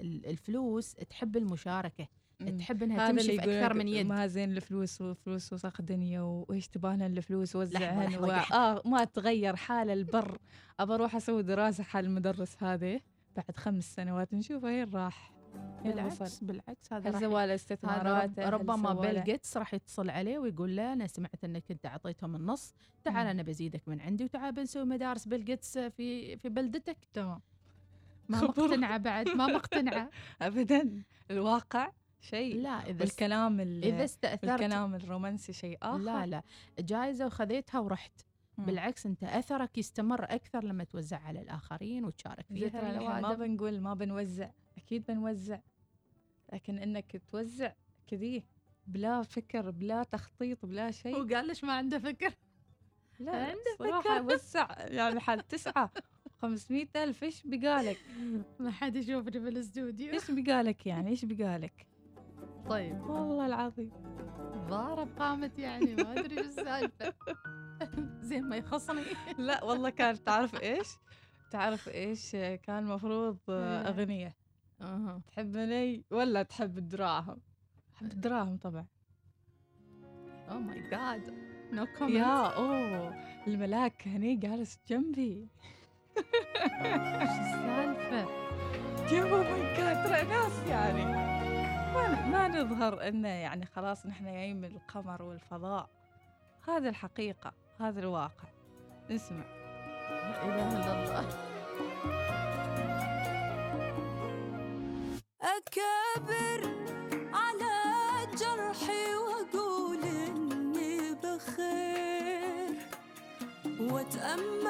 ال- 0.00 0.26
الفلوس 0.26 0.92
تحب 0.94 1.36
المشاركة 1.36 2.08
مم. 2.40 2.58
تحب 2.58 2.82
اللي 3.12 3.22
تمشي 3.22 3.40
في 3.40 3.60
لك 3.60 3.72
من 3.72 3.88
يد. 3.88 4.06
ما 4.06 4.26
زين 4.26 4.50
الفلوس 4.56 5.00
وفلوس 5.00 5.52
وسخ 5.52 5.82
دنيا 5.82 6.20
وإيش 6.20 6.68
تبانا 6.68 7.06
الفلوس 7.06 7.56
لحظة، 7.56 8.20
و... 8.26 8.30
آه 8.30 8.82
ما 8.84 9.04
تغير 9.04 9.56
حال 9.56 9.90
البر. 9.90 10.38
أبى 10.80 10.94
أروح 10.94 11.16
أسوي 11.16 11.42
دراسة 11.42 11.84
حال 11.84 12.04
المدرس 12.04 12.62
هذا 12.62 13.00
بعد 13.36 13.56
خمس 13.56 13.94
سنوات 13.94 14.34
نشوفه 14.34 14.66
وين 14.66 14.90
راح. 14.90 15.33
بالعكس 15.84 16.44
بالعكس 16.44 16.92
هذا 16.92 17.16
هذا 17.16 17.54
استثمارات 17.54 18.38
رب 18.40 18.70
ربما 18.70 18.92
بيل 18.92 19.24
جيتس 19.24 19.56
راح 19.56 19.74
يتصل 19.74 20.10
عليه 20.10 20.38
ويقول 20.38 20.76
له 20.76 20.92
أنا 20.92 21.06
سمعت 21.06 21.44
إنك 21.44 21.70
أنت 21.70 21.86
أعطيتهم 21.86 22.36
النص 22.36 22.74
تعال. 23.04 23.26
أنا 23.26 23.42
بزيدك 23.42 23.88
من 23.88 24.00
عندي 24.00 24.24
وتعال 24.24 24.52
بنسوي 24.52 24.84
مدارس 24.84 25.28
بيل 25.28 25.44
جيتس 25.44 25.78
في 25.78 26.36
في 26.36 26.48
بلدتك 26.48 26.96
تمام. 27.12 27.40
ما. 28.28 28.40
مقتنعة 28.40 28.98
بعد 28.98 29.28
ما 29.28 29.46
مقتنعة. 29.46 30.10
ابدا. 30.42 31.02
الواقع 31.30 31.90
شيء. 32.20 32.56
لا 32.56 32.90
إذا 32.90 33.04
است... 33.04 33.12
والكلام 33.12 33.60
ال... 33.60 33.84
إذا 33.84 34.04
استاثرت 34.04 34.50
الكلام 34.50 34.94
الرومانسي 34.94 35.52
شيء 35.52 35.78
آخر. 35.82 35.98
لا 35.98 36.26
لا. 36.26 36.42
جائزه 36.78 37.26
وخذيتها 37.26 37.78
ورحت. 37.78 38.20
مم. 38.58 38.64
بالعكس 38.64 39.06
أنت 39.06 39.24
أثرك 39.24 39.78
يستمر 39.78 40.24
أكثر 40.24 40.64
لما 40.64 40.84
توزع 40.84 41.18
على 41.18 41.40
الآخرين 41.40 42.04
وتشارك 42.04 42.46
فيها 42.46 43.20
ما. 43.20 43.34
بنقول 43.34 43.80
ما 43.80 43.94
بنوزع. 43.94 44.50
أكيد 44.76 45.06
بنوزع 45.06 45.58
لكن 46.52 46.78
إنك 46.78 47.22
توزع 47.32 47.72
كذي 48.06 48.44
بلا 48.86 49.22
فكر 49.22 49.70
بلا 49.70 50.02
تخطيط 50.02 50.66
بلا 50.66 50.90
شيء. 50.90 51.16
هو 51.16 51.26
قال 51.34 51.46
ليش 51.46 51.64
ما 51.64 51.72
عنده 51.72 51.98
فكر؟ 51.98 52.32
لا 53.20 53.36
عنده 53.36 53.76
صراحة 53.78 54.22
وسع 54.22 54.68
يعني 54.78 55.20
حال 55.20 55.48
تسعة 55.48 55.90
خمسمية 56.42 56.88
ألف 56.96 57.22
إيش 57.22 57.42
بقالك؟ 57.46 57.98
ما 58.60 58.70
حد 58.70 58.96
يشوفني 58.96 59.40
في 59.40 59.48
الاستوديو. 59.48 60.12
إيش 60.12 60.30
بقالك 60.30 60.86
يعني؟ 60.86 61.10
إيش 61.10 61.24
بقالك؟ 61.24 61.86
طيب. 62.68 63.00
والله 63.00 63.46
العظيم. 63.46 63.92
ضارب 64.68 65.08
قامت 65.18 65.58
يعني 65.58 65.94
ما 65.94 66.12
أدري 66.12 66.38
إيش 66.38 66.46
السالفة. 66.46 67.14
زين 68.28 68.44
ما 68.44 68.56
يخصني. 68.56 69.02
لا 69.38 69.64
والله 69.64 69.90
كان 69.90 70.24
تعرف 70.24 70.62
إيش؟ 70.62 70.88
تعرف 71.50 71.88
إيش 71.88 72.30
كان 72.32 72.78
المفروض 72.78 73.38
إيه. 73.48 73.88
أغنية؟ 73.88 74.36
أها. 74.84 75.20
تحبني 75.26 76.04
ولا 76.10 76.42
تحب 76.42 76.78
الدراهم 76.78 77.40
أحب 77.96 78.12
الدراهم 78.12 78.56
طبعا. 78.56 78.86
oh 80.50 80.58
my 80.58 80.90
God 80.90 81.34
no 81.72 81.86
comment 81.98 82.14
يا 82.14 82.56
أوه. 82.56 83.14
الملاك 83.46 84.08
هني 84.08 84.36
جالس 84.36 84.78
جنبي. 84.88 85.48
إيش 86.16 87.30
السالفة؟ 87.30 88.28
يا 89.12 89.24
my 89.24 89.76
God 89.76 90.04
ترى 90.04 90.22
ناس 90.22 90.66
يعني. 90.68 91.04
ما 91.94 92.26
ما 92.26 92.48
نظهر 92.48 93.08
إنه 93.08 93.28
يعني 93.28 93.66
خلاص 93.66 94.06
نحن 94.06 94.24
جايين 94.24 94.60
من 94.60 94.64
القمر 94.64 95.22
والفضاء. 95.22 95.90
هذا 96.68 96.88
الحقيقة 96.88 97.52
هذا 97.80 98.00
الواقع. 98.00 98.48
اسمع 99.10 99.44
لا 100.10 100.44
إله 100.44 100.68
إلا 100.76 100.92
الله. 101.02 101.54
أكابر 105.74 106.60
على 107.32 107.76
جرحي 108.38 109.14
وأقول 109.14 109.98
إني 110.04 111.14
بخير. 111.14 112.76
وأتأمل 113.80 114.63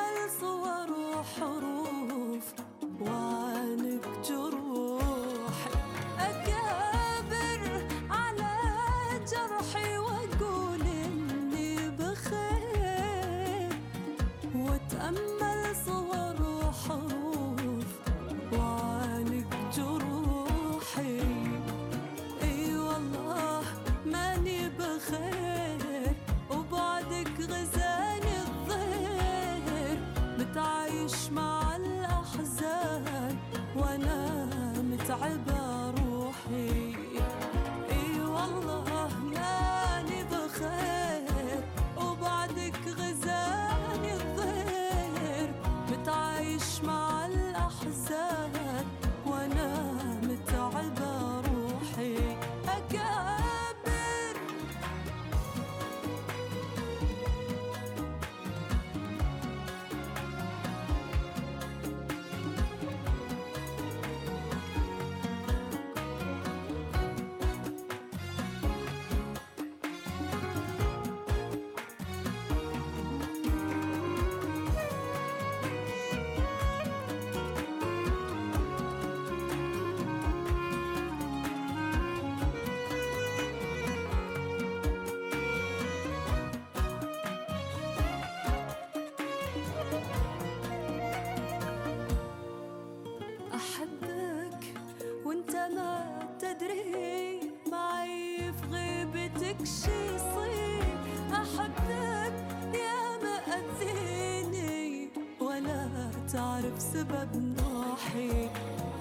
تعرف 106.35 106.83
سبب 106.83 107.29
نوحي. 107.37 108.49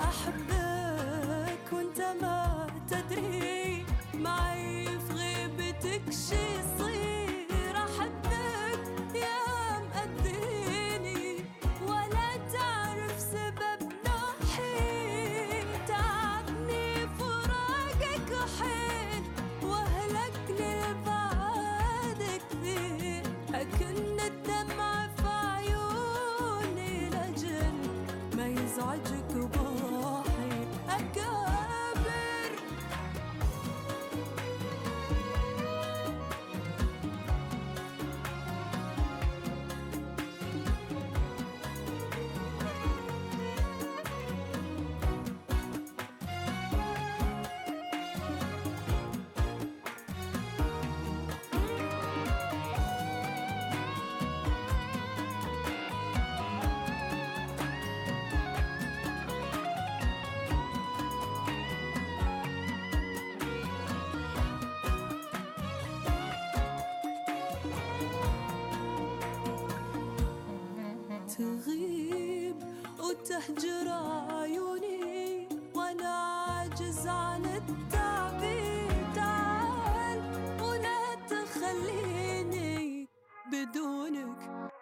أحبك 0.01 1.73
وأنت 1.73 1.99
ما 2.21 2.67
تدري. 2.89 3.85
معي 4.13 4.85
في 4.85 5.13
غيبتك 5.13 6.11
شي 6.11 6.35
يصير. 6.35 7.22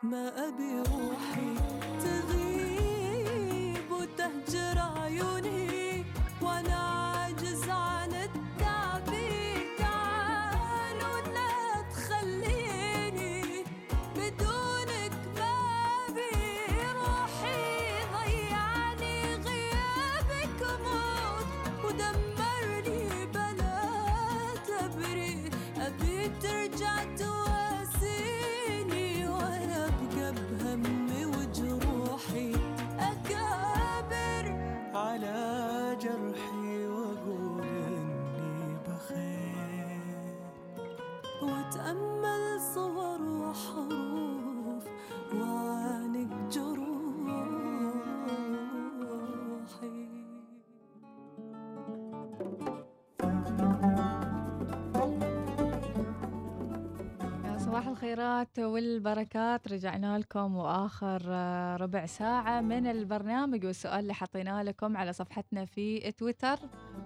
ما 0.04 0.48
ابي 0.48 1.01
الخيرات 58.02 58.60
والبركات. 58.60 59.68
رجعنا 59.68 60.20
لكم 60.20 60.56
وآخر 60.56 61.22
آه، 61.28 61.76
ربع 61.76 62.06
ساعة 62.06 62.62
من 62.62 62.88
البرنامج 62.88 63.66
والسؤال 63.66 64.00
اللي 64.00 64.14
حطيناه 64.14 64.64
لكم 64.64 64.98
على 64.98 65.14
صفحتنا 65.14 65.66
في 65.66 66.12
تويتر. 66.12 66.60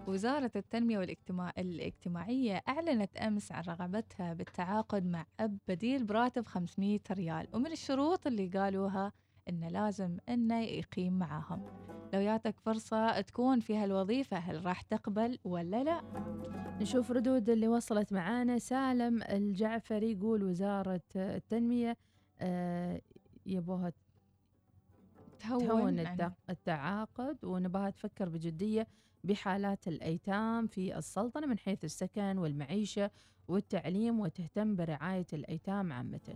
وزارة 0.07 0.51
التنمية 0.55 0.99
والاجتماع 0.99 1.51
الاجتماعية 1.57 2.61
أعلنت 2.67 3.17
أمس 3.17 3.51
عن 3.51 3.63
رغبتها 3.63 4.33
بالتعاقد 4.33 5.05
مع 5.05 5.25
أب 5.39 5.57
بديل 5.67 6.03
براتب 6.03 6.45
500 6.45 6.99
ريال. 7.11 7.47
ومن 7.53 7.71
الشروط 7.71 8.27
اللي 8.27 8.47
قالوها 8.47 9.11
انه 9.49 9.67
لازم 9.67 10.17
إنه 10.29 10.61
يقيم 10.61 11.13
معاهم. 11.19 11.65
لو 12.15 12.21
جاتك 12.21 12.59
فرصة 12.59 13.21
تكون 13.21 13.59
في 13.59 13.77
هالوظيفة 13.77 14.37
هل 14.37 14.65
راح 14.65 14.81
تقبل 14.81 15.39
ولا 15.43 15.83
لا؟ 15.83 16.01
نشوف 16.81 17.11
ردود 17.11 17.49
اللي 17.49 17.67
وصلت 17.67 18.13
معانا. 18.13 18.59
سالم 18.59 19.23
الجعفري 19.23 20.11
يقول 20.11 20.43
وزارة 20.43 21.01
التنمية 21.15 21.97
آه، 22.41 23.01
يبوها 23.45 23.93
تهون 25.39 25.67
تهون 25.67 26.29
التعاقد 26.49 27.45
ونبغاها 27.45 27.89
تفكر 27.89 28.29
بجدية. 28.29 28.87
بحالات 29.25 29.87
الأيتام 29.87 30.67
في 30.67 30.97
السلطنة 30.97 31.47
من 31.47 31.57
حيث 31.59 31.83
السكن 31.83 32.37
والمعيشة 32.37 33.11
والتعليم 33.47 34.19
وتهتم 34.19 34.75
برعاية 34.75 35.25
الأيتام 35.33 35.93
عامة. 35.93 36.35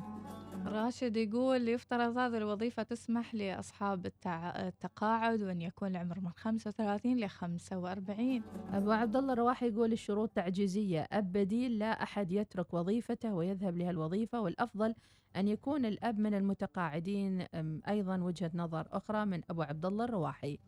راشد 0.65 1.17
يقول 1.17 1.69
يفترض 1.69 2.17
هذه 2.17 2.37
الوظيفة 2.37 2.83
تسمح 2.83 3.35
لأصحاب 3.35 4.05
التع... 4.05 4.67
التقاعد 4.67 5.41
وأن 5.41 5.61
يكون 5.61 5.89
العمر 5.89 6.19
من 6.19 6.31
35 6.31 7.17
ل 7.17 7.29
45 7.29 8.43
أبو 8.73 8.91
عبد 8.91 9.15
الله 9.15 9.33
الرواحي 9.33 9.67
يقول 9.67 9.91
الشروط 9.91 10.29
تعجيزية. 10.29 11.07
أب 11.11 11.31
بديل 11.31 11.79
لا 11.79 12.03
أحد 12.03 12.31
يترك 12.31 12.73
وظيفته 12.73 13.33
ويذهب 13.33 13.77
لهالوظيفة 13.77 14.41
والأفضل 14.41 14.95
أن 15.35 15.47
يكون 15.47 15.85
الأب 15.85 16.19
من 16.19 16.33
المتقاعدين. 16.33 17.41
أيضا 17.87 18.17
وجهة 18.17 18.51
نظر 18.53 18.87
أخرى 18.91 19.25
من 19.25 19.41
أبو 19.49 19.61
عبد 19.61 19.85
الله 19.85 20.05
الرواحي. 20.05 20.59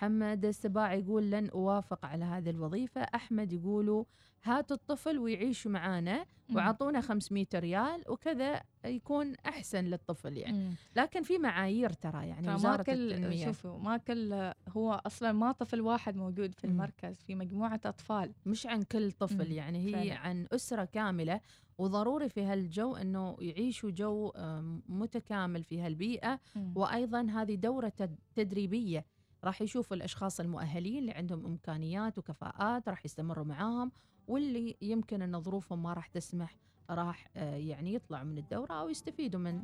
محمد 0.00 0.44
السباع 0.44 0.94
يقول 0.94 1.30
لن 1.30 1.48
أوافق 1.48 2.04
على 2.06 2.24
هذه 2.24 2.50
الوظيفة. 2.50 3.00
أحمد 3.00 3.52
يقولوا 3.52 4.04
هاتوا 4.44 4.76
الطفل 4.76 5.18
ويعيشوا 5.18 5.70
معانا 5.70 6.26
وعطونا 6.54 7.00
500 7.00 7.46
ريال 7.54 8.02
وكذا 8.08 8.62
يكون 8.84 9.34
أحسن 9.46 9.84
للطفل 9.84 10.36
يعني. 10.36 10.74
لكن 10.96 11.22
في 11.22 11.38
معايير 11.38 11.90
ترى 11.90 12.26
يعني 12.28 12.54
وزارة 12.54 12.82
كل 12.82 13.38
شوفوا 13.44 13.78
ما 13.78 13.96
كل 13.96 14.52
هو 14.68 15.02
أصلا 15.06 15.32
ما 15.32 15.52
طفل 15.52 15.80
واحد 15.80 16.16
موجود 16.16 16.54
في. 16.54 16.64
المركز 16.64 17.22
في 17.22 17.34
مجموعة 17.34 17.80
أطفال. 17.84 18.32
مش 18.46 18.66
عن 18.66 18.82
كل 18.82 19.12
طفل 19.12 19.52
يعني 19.52 19.86
هي 19.86 19.92
فعلاً. 19.92 20.14
عن 20.18 20.46
أسرة 20.52 20.84
كاملة. 20.84 21.40
وضروري 21.78 22.28
في 22.28 22.42
هالجو 22.44 22.96
أنه 22.96 23.36
يعيشوا 23.40 23.90
جو 23.90 24.28
آم، 24.36 24.82
متكامل 24.88 25.62
في 25.64 25.80
هالبيئة. 25.80 26.40
مم. 26.56 26.72
وأيضا 26.76 27.22
هذه 27.30 27.54
دورة 27.54 27.88
تد- 27.88 28.18
تدريبية. 28.34 29.04
راح 29.46 29.62
يشوفوا 29.62 29.96
الأشخاص 29.96 30.40
المؤهلين 30.40 30.98
اللي 30.98 31.12
عندهم 31.12 31.46
إمكانيات 31.46 32.18
وكفاءات 32.18 32.88
راح 32.88 33.04
يستمروا 33.04 33.44
معاهم 33.44 33.92
واللي 34.28 34.76
يمكن 34.82 35.22
أن 35.22 35.40
ظروفهم 35.40 35.82
ما 35.82 35.92
راح 35.92 36.06
تسمح 36.06 36.56
راح 36.90 37.28
آه، 37.36 37.56
يعني 37.56 37.94
يطلعوا 37.94 38.24
من 38.24 38.38
الدورة 38.38 38.72
أو 38.72 38.88
يستفيدوا 38.88 39.40
من 39.40 39.62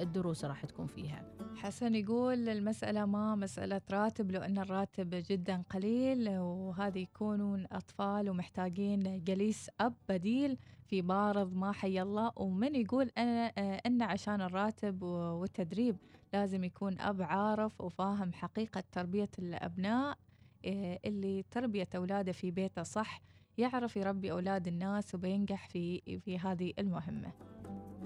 الدروس 0.00 0.44
راح 0.44 0.64
تكون 0.64 0.86
فيها. 0.86 1.24
حسن 1.56 1.94
يقول 1.94 2.48
المسألة 2.48 3.06
ما 3.06 3.34
مسألة 3.34 3.80
راتب 3.90 4.30
لو 4.30 4.40
أن 4.40 4.58
الراتب 4.58 5.08
جدا 5.30 5.62
قليل 5.70 6.28
وهذا 6.38 6.98
يكونون 6.98 7.66
أطفال 7.72 8.30
ومحتاجين 8.30 9.24
جليس 9.24 9.70
أب 9.80 9.94
بديل 10.08 10.58
في 10.86 11.02
بارض 11.02 11.54
ما 11.54 11.72
حي 11.72 12.02
الله. 12.02 12.32
ومن 12.36 12.74
يقول 12.74 13.10
أنا 13.18 13.52
آه، 13.58 13.82
أن 13.86 14.02
عشان 14.02 14.40
الراتب 14.40 15.02
والتدريب 15.02 15.96
لازم 16.34 16.64
يكون 16.64 17.00
أب 17.00 17.22
عارف 17.22 17.80
وفاهم 17.80 18.32
حقيقة 18.32 18.84
تربية 18.92 19.30
الأبناء 19.38 20.18
آه، 20.64 21.00
اللي 21.04 21.44
تربية 21.50 21.88
أولاده 21.96 22.32
في 22.32 22.50
بيته 22.50 22.82
صح 22.82 23.20
يعرف 23.58 23.96
يربي 23.96 24.32
أولاد 24.32 24.68
الناس 24.68 25.14
وبينجح 25.14 25.68
في 25.68 26.00
في 26.20 26.38
هذه 26.38 26.72
المهمة. 26.78 27.32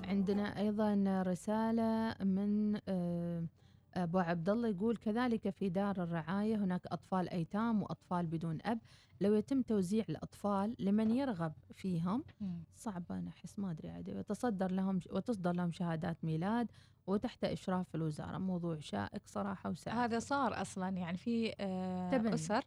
عندنا 0.05 0.59
أيضا 0.59 1.23
رسالة 1.27 2.15
من 2.25 2.79
آه، 2.89 3.45
أبو 3.95 4.19
عبد 4.19 4.49
الله 4.49 4.69
يقول 4.69 4.97
كذلك 4.97 5.51
في 5.51 5.69
دار 5.69 6.03
الرعاية 6.03 6.57
هناك 6.57 6.87
أطفال 6.87 7.29
أيتام 7.29 7.83
وأطفال 7.83 8.27
بدون 8.27 8.59
أب. 8.65 8.79
لو 9.21 9.35
يتم 9.35 9.63
توزيع 9.63 10.05
الأطفال 10.09 10.77
لمن 10.79 11.11
يرغب 11.11 11.53
فيهم؟ 11.75 12.25
صعب 12.75 13.05
أنا 13.11 13.31
أحس 13.31 13.59
ما 13.59 13.71
أدري 13.71 13.89
عاد. 13.91 14.11
وتصدر 14.11 14.73
لهم 14.73 15.01
وتصدر 15.13 15.53
لهم 15.53 15.73
شهادات 15.73 16.25
ميلاد 16.25 16.71
وتحت 17.09 17.45
إشراف 17.45 17.95
الوزارة. 17.95 18.39
موضوع 18.39 18.79
شائك 18.79 19.23
صراحة 19.27 19.71
وسائل 19.71 19.97
هذا 19.97 20.19
صار 20.19 20.61
أصلا 20.61 20.89
يعني 20.89 21.17
في 21.19 21.55
آه،. 21.61 22.35
أسر 22.35 22.63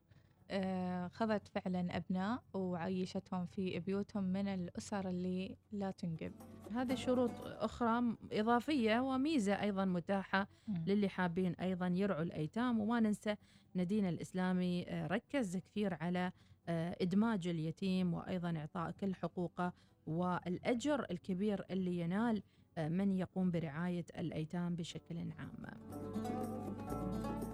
آه، 0.53 1.07
خذت 1.07 1.47
فعلا 1.47 1.97
أبناء 1.97 2.43
وعيشتهم 2.53 3.45
في 3.45 3.79
بيوتهم 3.79 4.23
من 4.23 4.47
الأسر 4.47 5.09
اللي 5.09 5.57
لا 5.71 5.91
تنجب 5.91 6.31
هذه 6.75 6.95
شروط 6.95 7.31
أخرى 7.43 8.01
م- 8.01 8.17
إضافية 8.31 8.99
وميزة 8.99 9.61
أيضا 9.61 9.85
متاحة 9.85 10.47
للي 10.87 11.09
حابين 11.09 11.53
أيضا 11.53 11.87
يرعوا 11.87 12.21
الأيتام. 12.21 12.79
وما 12.79 12.99
ننسى 12.99 13.35
ندينا 13.75 14.09
الإسلامي 14.09 14.85
آه، 14.87 15.07
ركز 15.07 15.57
كثير 15.57 15.93
على 16.01 16.31
آه، 16.67 16.95
إدماج 17.01 17.47
اليتيم 17.47 18.13
وأيضا 18.13 18.53
إعطاء 18.57 18.91
كل 18.91 19.15
حقوقه 19.15 19.73
والأجر 20.07 21.05
الكبير 21.11 21.65
اللي 21.71 21.99
ينال 21.99 22.43
من 22.77 23.11
يقوم 23.11 23.51
برعاية 23.51 24.05
الأيتام 24.17 24.75
بشكل 24.75 25.17
عام. 25.17 25.65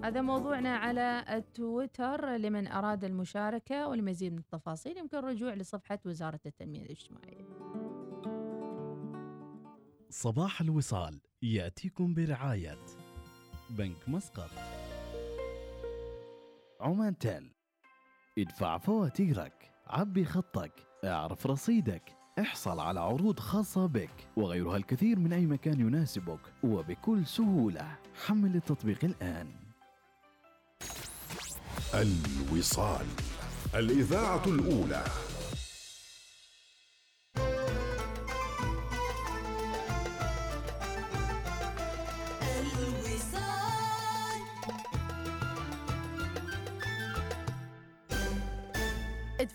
هذا 0.03 0.21
موضوعنا 0.21 0.75
على 0.75 1.25
التويتر 1.29 2.35
لمن 2.35 2.67
أراد 2.67 3.03
المشاركة 3.03 3.87
ولمزيد 3.87 4.33
من 4.33 4.39
التفاصيل 4.39 4.97
يمكن 4.97 5.17
الرجوع 5.17 5.53
لصفحة 5.53 5.99
وزارة 6.05 6.39
التنمية 6.45 6.81
الاجتماعية. 6.81 7.47
صباح 10.09 10.61
الوصال 10.61 11.21
يأتيكم 11.41 12.13
برعاية 12.13 12.77
بنك 13.69 14.09
مسقط 14.09 14.49
عمان 16.81 17.17
تيل 17.17 17.51
ادفع 18.39 18.77
فواتيرك 18.77 19.71
عبي 19.87 20.25
خطك 20.25 20.71
اعرف 21.05 21.47
رصيدك 21.47 22.16
احصل 22.39 22.79
على 22.79 22.99
عروض 22.99 23.39
خاصة 23.39 23.85
بك 23.85 24.27
وغيرها 24.35 24.77
الكثير 24.77 25.19
من 25.19 25.33
أي 25.33 25.45
مكان 25.45 25.79
يناسبك 25.79 26.39
وبكل 26.63 27.25
سهولة. 27.25 27.95
حمل 28.25 28.55
التطبيق 28.55 28.99
الآن. 29.03 29.47
الوصال 31.93 33.05
الإذاعة 33.75 34.45
الأولى. 34.45 35.03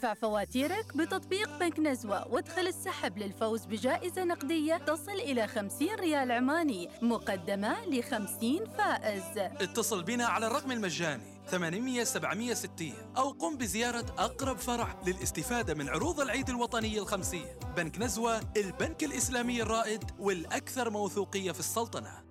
ادفع 0.03 0.15
فواتيرك 0.15 0.97
بتطبيق 0.97 1.59
بنك 1.59 1.81
نزوة 1.81 2.29
وادخل 2.29 2.67
السحب 2.67 3.19
للفوز 3.19 3.67
بجائزة 3.67 4.25
نقدية 4.25 4.77
تصل 4.77 5.13
إلى 5.13 5.47
50 5.47 5.89
ريال 5.95 6.33
عماني 6.33 6.89
مقدمة 7.03 7.85
ل 7.85 8.03
50 8.03 8.67
فائز. 8.79 9.39
اتصل 9.39 10.03
بنا 10.03 10.27
على 10.27 10.47
الرقم 10.47 10.73
المجاني 10.73 11.23
800 11.47 12.05
760 12.05 12.93
أو 13.17 13.31
قم 13.31 13.57
بزيارة 13.57 14.07
أقرب 14.19 14.57
فرع 14.57 15.01
للاستفادة 15.07 15.75
من 15.75 15.89
عروض 15.89 16.21
العيد 16.21 16.49
الوطني 16.49 16.99
الخمسية 16.99 17.59
بنك 17.77 17.99
نزوة 17.99 18.41
البنك 18.57 19.05
الإسلامي 19.05 19.63
الرائد 19.63 20.05
والأكثر 20.19 20.91
موثوقية 20.91 21.53
في 21.53 21.61
السلطنة. 21.61 22.25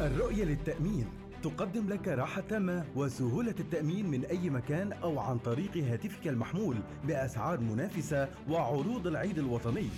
الرؤية 0.00 0.44
للتأمين. 0.44 1.19
تقدم 1.42 1.88
لك 1.88 2.08
راحة 2.08 2.40
تامة 2.40 2.84
وسهولة 2.96 3.54
التأمين 3.60 4.10
من 4.10 4.24
أي 4.24 4.50
مكان 4.50 4.92
أو 4.92 5.18
عن 5.18 5.38
طريق 5.38 5.76
هاتفك 5.76 6.28
المحمول 6.28 6.76
بأسعار 7.04 7.60
منافسة 7.60 8.28
وعروض 8.48 9.06
العيد 9.06 9.38
الوطني. 9.38 9.88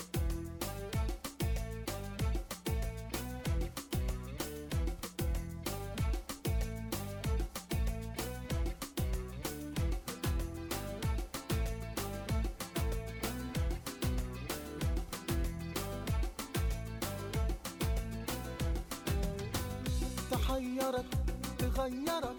تحيرك 20.51 21.05
تغيرك 21.59 22.35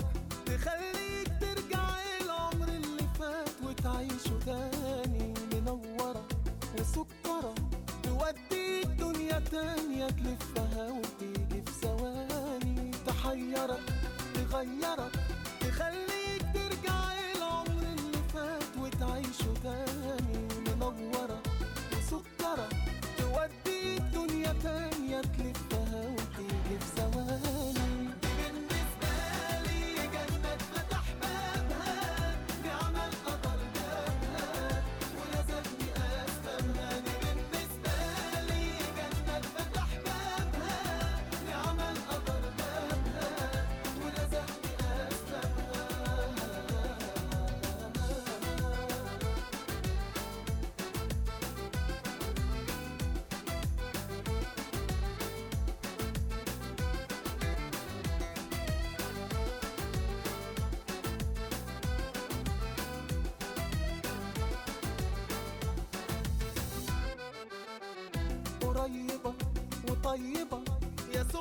تخليك 0.47 1.29
ترجع 1.41 1.85
العمر 2.25 2.69
اللي 2.69 3.09
فات 3.19 3.51
وتعيشه 3.65 4.39
تاني 4.47 5.35
منورة 5.53 6.25
وسكرة 6.79 7.55
توديك 8.03 8.87
دنيا 8.87 9.39
تانية 9.39 10.07
تلفها 10.07 10.92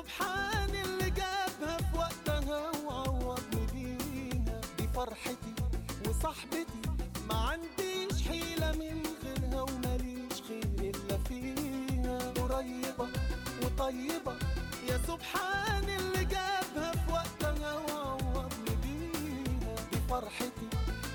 سبحان 0.06 0.70
اللي 0.84 1.10
جابها 1.10 1.76
في 1.78 1.98
وقتها 1.98 2.70
وعوضني 2.84 3.66
بيها 3.72 4.60
دي 4.78 4.88
فرحتي 4.94 5.54
وصاحبتي 6.08 6.82
ما 7.28 7.34
عنديش 7.34 8.22
حيلة 8.28 8.72
من 8.72 9.02
غيرها 9.24 9.62
وماليش 9.62 10.42
خير 10.48 10.64
إلا 10.78 11.18
فيها. 11.28 12.32
قريبة 12.42 13.08
وطيبة 13.62 14.34
يا 14.88 14.98
سبحان 15.06 15.84
اللي 15.88 16.24
جابها 16.24 16.92
في 16.92 17.12
وقتها 17.12 17.72
وعوضني 17.74 18.74
بيها 18.82 19.74
دي 19.92 19.98
فرحتي 20.10 20.68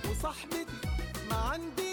وصاحبتي 0.09 0.77
ما 1.29 1.35
عنديش 1.35 1.86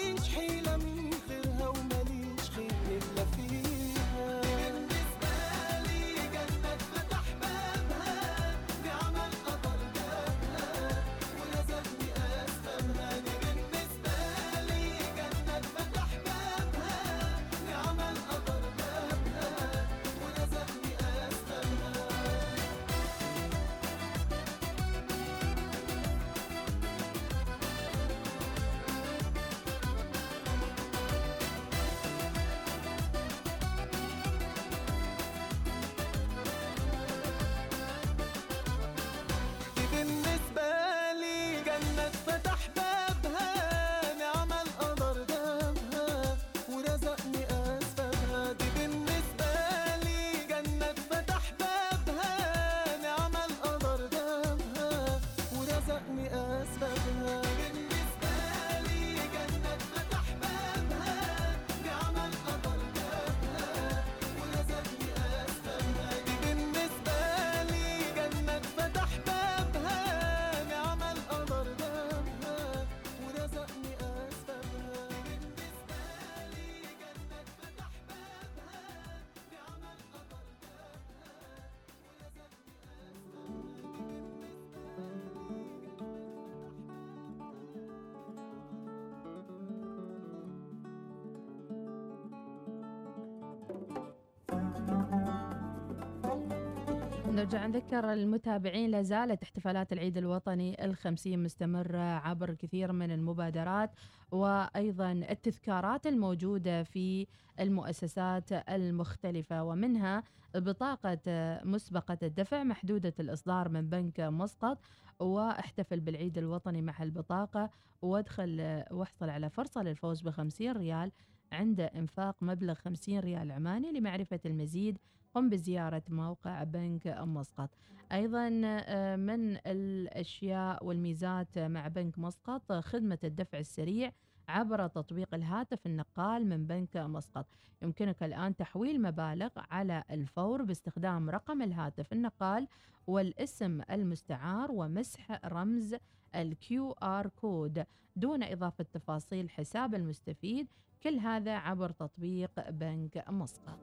نرجع 97.35 97.65
نذكر 97.65 98.13
المتابعين 98.13 98.89
لا 98.89 99.01
زالت 99.01 99.43
احتفالات 99.43 99.93
العيد 99.93 100.17
الوطني 100.17 100.85
الخمسين 100.85 101.43
مستمرة 101.43 101.97
عبر 101.97 102.53
كثير 102.53 102.91
من 102.91 103.11
المبادرات 103.11 103.91
وأيضا 104.31 105.11
التذكارات 105.11 106.07
الموجودة 106.07 106.83
في 106.83 107.27
المؤسسات 107.59 108.51
المختلفة 108.51 109.63
ومنها 109.63 110.23
بطاقة 110.55 111.19
مسبقة 111.63 112.17
الدفع 112.23 112.63
محدودة 112.63 113.13
الإصدار 113.19 113.69
من 113.69 113.89
بنك 113.89 114.19
مسقط 114.19 114.77
واحتفل 115.19 115.99
بالعيد 115.99 116.37
الوطني 116.37 116.81
مع 116.81 117.03
البطاقة 117.03 117.69
وادخل 118.01 118.83
واحصل 118.91 119.29
على 119.29 119.49
فرصة 119.49 119.83
للفوز 119.83 120.21
بخمسين 120.21 120.71
ريال 120.71 121.11
عند 121.51 121.81
إنفاق 121.81 122.35
مبلغ 122.41 122.73
50 122.73 123.19
ريال 123.19 123.51
عماني 123.51 123.91
لمعرفة 123.91 124.39
المزيد 124.45 124.97
قم 125.35 125.49
بزيارة 125.49 126.03
موقع 126.09 126.63
بنك 126.63 127.07
مسقط. 127.07 127.69
أيضا 128.11 128.61
آه، 128.65 129.15
من 129.15 129.57
الأشياء 129.57 130.85
والميزات 130.85 131.59
مع 131.59 131.87
بنك 131.87 132.19
مسقط 132.19 132.71
خدمة 132.71 133.19
الدفع 133.23 133.59
السريع 133.59 134.11
عبر 134.49 134.87
تطبيق 134.87 135.33
الهاتف 135.33 135.85
النقال 135.85 136.49
من 136.49 136.67
بنك 136.67 136.97
مسقط. 136.97 137.45
يمكنك 137.81 138.23
الآن 138.23 138.55
تحويل 138.55 139.01
مبالغ 139.01 139.49
على 139.71 140.03
الفور 140.11 140.63
باستخدام 140.63 141.29
رقم 141.29 141.61
الهاتف 141.61 142.13
النقال 142.13 142.67
والاسم 143.07 143.81
المستعار 143.91 144.71
ومسح 144.71 145.45
رمز 145.45 145.95
ال 146.35 146.91
QR 146.91 147.27
code 147.27 147.85
دون 148.15 148.43
إضافة 148.43 148.85
تفاصيل 148.93 149.49
حساب 149.49 149.95
المستفيد. 149.95 150.67
كل 151.03 151.19
هذا 151.19 151.55
عبر 151.55 151.89
تطبيق 151.89 152.69
بنك 152.69 153.25
مسقط. 153.29 153.79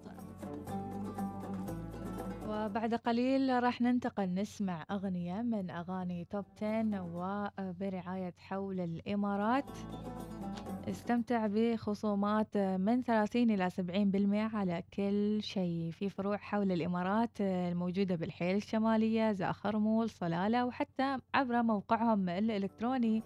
وبعد 2.53 2.95
قليل 2.95 3.63
راح 3.63 3.81
ننتقل 3.81 4.35
نسمع 4.35 4.85
أغنية 4.91 5.43
من 5.43 5.71
أغاني 5.71 6.25
توب 6.25 6.45
10 6.57 7.03
وبرعاية 7.59 8.35
حول 8.39 8.81
الإمارات. 8.81 9.71
استمتع 10.89 11.47
بخصومات 11.47 12.57
من 12.57 13.03
30 13.03 13.51
إلى 13.51 13.71
70% 13.71 14.55
على 14.55 14.83
كل 14.95 15.43
شيء. 15.43 15.91
في 15.91 16.09
فروع 16.09 16.37
حول 16.37 16.73
الإمارات 16.73 17.41
الموجودة 17.41 18.15
بالحيل 18.15 18.57
الشمالية 18.57 19.33
زاخرمول 19.33 20.11
صلالة 20.11 20.67
وحتى 20.67 21.19
عبر 21.35 21.63
موقعهم 21.63 22.29
الإلكتروني 22.29 23.23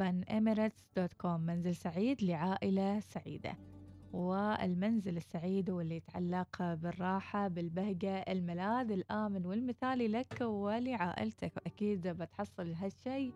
banemirates.com 0.00 1.26
منزل 1.26 1.74
سعيد 1.74 2.22
لعائلة 2.22 3.00
سعيدة. 3.00 3.75
والمنزل 4.16 5.16
السعيد 5.16 5.70
واللي 5.70 5.96
يتعلق 5.96 6.74
بالراحة 6.74 7.48
بالبهجة 7.48 8.18
الملاذ 8.18 8.90
الآمن 8.90 9.46
والمثالي 9.46 10.08
لك 10.08 10.40
ولعائلتك. 10.40 11.52
وأكيد 11.56 12.08
بتحصل 12.08 12.72
هالشيء 12.72 13.32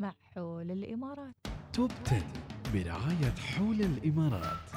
مع 0.00 0.12
حول 0.34 0.70
الإمارات. 0.70 1.34
توب 1.72 1.90
10 2.06 2.22
برعاية 2.74 3.30
حول 3.30 3.80
الإمارات. 3.80 4.70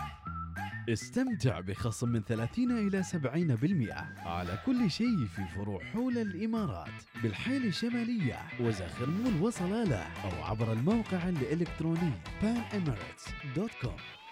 استمتع 0.89 1.59
بخصم 1.59 2.09
من 2.09 2.21
30 2.23 2.71
إلى 2.71 3.03
70% 3.03 4.27
على 4.27 4.59
كل 4.65 4.91
شيء 4.91 5.25
في 5.25 5.45
فروع 5.55 5.83
حول 5.83 6.17
الإمارات 6.17 7.03
بالحيل 7.23 7.65
الشمالية 7.65 8.35
وزاخر 8.61 9.09
مول 9.09 9.41
وصلالة 9.41 9.99
أو 9.99 10.43
عبر 10.43 10.73
الموقع 10.73 11.29
الإلكتروني 11.29 12.11
panemirates.com 12.41 14.26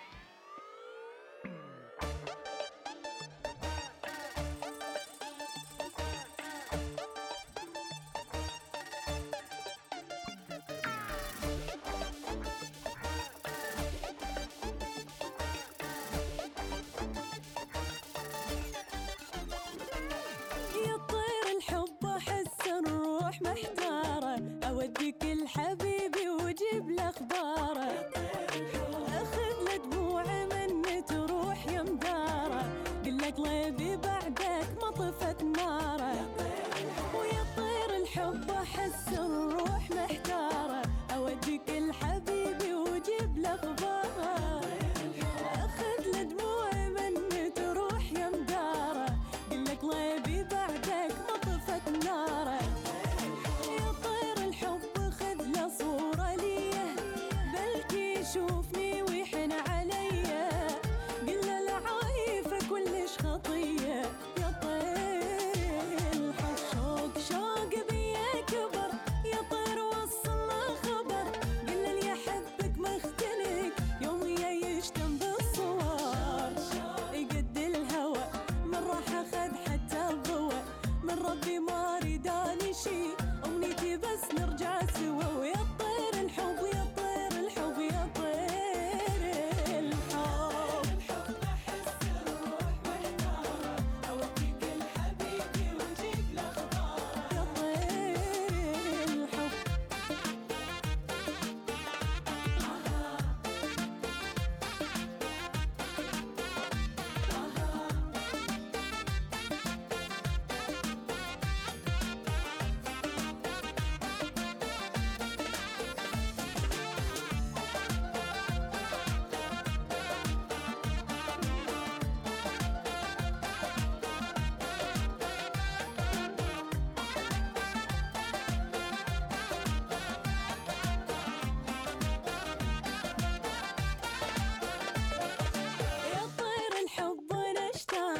مهما 23.45 23.94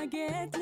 I 0.06 0.08
get 0.08 0.56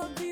will 0.00 0.08
be 0.16 0.29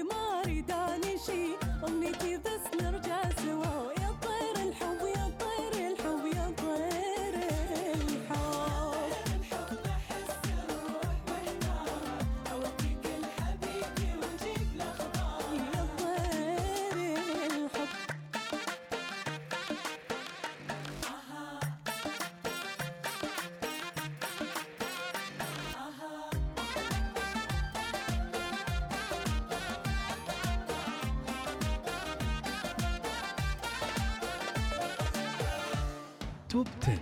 توب 36.49 36.67
10 36.83 36.99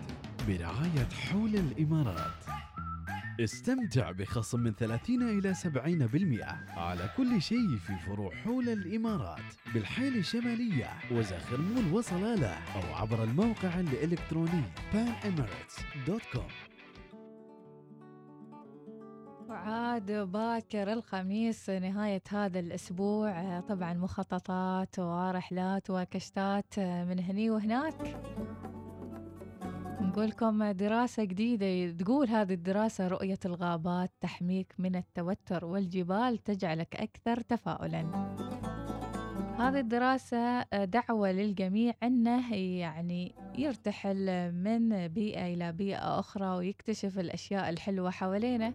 برعاية 0.48 1.08
حول 1.30 1.54
الإمارات. 1.54 2.44
استمتع 3.40 4.10
بخصم 4.10 4.60
من 4.60 4.72
30 4.74 5.22
إلى 5.22 5.54
70% 5.54 6.78
على 6.78 7.10
كل 7.16 7.42
شيء 7.42 7.76
في 7.76 7.96
فروع 8.06 8.34
حول 8.34 8.68
الإمارات 8.68 9.54
بالحيل 9.74 10.16
الشمالية 10.16 10.86
وزخر 11.12 11.60
مول 11.60 11.92
وصلالة 11.92 12.54
أو 12.54 12.94
عبر 12.94 13.24
الموقع 13.24 13.80
الإلكتروني 13.80 14.62
panemirates.com 14.92 16.52
وعاد 19.48 20.12
باكر 20.12 20.92
الخميس 20.92 21.70
نهاية 21.70 22.22
هذا 22.30 22.58
الأسبوع. 22.58 23.60
طبعا 23.60 23.94
مخططات 23.94 24.98
ورحلات 24.98 25.90
وكشتات 25.90 26.78
من 26.78 27.18
هني 27.18 27.50
وهناك. 27.50 28.16
أقول 30.16 30.28
لكم 30.28 30.70
دراسة 30.70 31.24
جديدة. 31.24 31.90
تقول 32.04 32.28
هذه 32.28 32.52
الدراسة 32.52 33.08
رؤية 33.08 33.38
الغابات 33.44 34.10
تحميك 34.20 34.74
من 34.78 34.96
التوتر 34.96 35.64
والجبال 35.64 36.38
تجعلك 36.38 36.96
أكثر 36.96 37.40
تفاؤلا. 37.40 38.00
هذه 39.58 39.80
الدراسة 39.80 40.38
آه، 40.38 40.84
دعوة 40.84 41.32
للجميع 41.32 41.94
أنه 42.02 42.54
يعني 42.54 43.34
يرتحل 43.58 44.52
من 44.52 45.08
بيئة 45.08 45.54
إلى 45.54 45.72
بيئة 45.72 46.18
أخرى 46.18 46.56
ويكتشف 46.56 47.18
الأشياء 47.18 47.68
الحلوة 47.68 48.10
حوالينا 48.10 48.74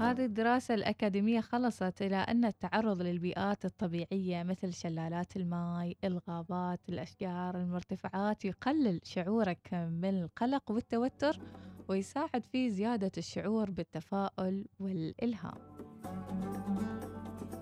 هذه 0.00 0.24
الدراسة 0.24 0.74
الأكاديمية 0.74 1.40
خلصت 1.40 2.02
إلى 2.02 2.16
أن 2.16 2.44
التعرض 2.44 3.02
للبيئات 3.02 3.64
الطبيعية 3.64 4.42
مثل 4.42 4.72
شلالات 4.72 5.36
الماء، 5.36 5.92
الغابات، 6.04 6.80
الأشجار، 6.88 7.56
المرتفعات 7.56 8.44
يقلل 8.44 9.00
شعورك 9.02 9.74
بالقلق 9.74 10.70
والتوتر 10.70 11.40
ويساعد 11.88 12.44
في 12.44 12.70
زيادة 12.70 13.12
الشعور 13.18 13.70
بالتفاؤل 13.70 14.66
والإلهام. 14.78 15.58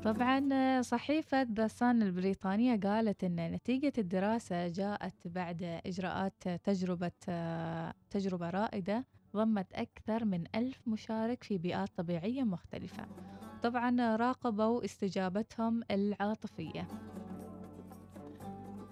طبعا 0.05 0.83
صحيفة 0.83 1.43
ذا 1.43 1.69
البريطانية 1.83 2.81
قالت 2.81 3.25
أن 3.25 3.53
نتيجة 3.53 3.93
الدراسة 3.99 4.69
جاءت 4.69 5.15
بعد 5.25 5.81
إجراءات 5.87 6.49
تجربة 6.49 7.13
تجربة 8.11 8.51
رائدة 8.51 9.05
ضمت 9.37 9.73
أكثر 9.73 10.25
من 10.25 10.45
ألف 10.55 10.89
مشارك 10.89 11.45
في 11.45 11.59
بيئات 11.59 11.89
طبيعية 11.97 12.43
مختلفة. 12.43 13.07
طبعا 13.63 14.17
راقبوا 14.17 14.85
استجابتهم 14.85 15.83
العاطفية. 15.91 16.89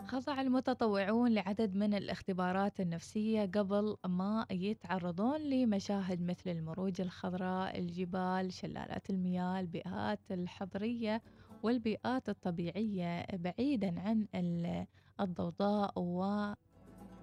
خضع 0.06 0.40
المتطوعون 0.40 1.32
لعدد 1.32 1.74
من 1.74 1.94
الاختبارات 1.94 2.80
النفسية 2.80 3.42
قبل 3.42 3.96
ما 4.08 4.46
يتعرضون 4.50 5.40
لمشاهد 5.40 6.22
مثل 6.22 6.50
المروج 6.50 7.00
الخضراء، 7.00 7.78
الجبال، 7.78 8.52
شلالات 8.52 9.10
المياه، 9.10 9.60
البيئات 9.60 10.20
الحضرية 10.30 11.22
والبيئات 11.62 12.28
الطبيعية 12.28 13.26
بعيدا 13.32 14.00
عن 14.00 14.26
ال- 14.34 14.86
الضوضاء 15.20 15.98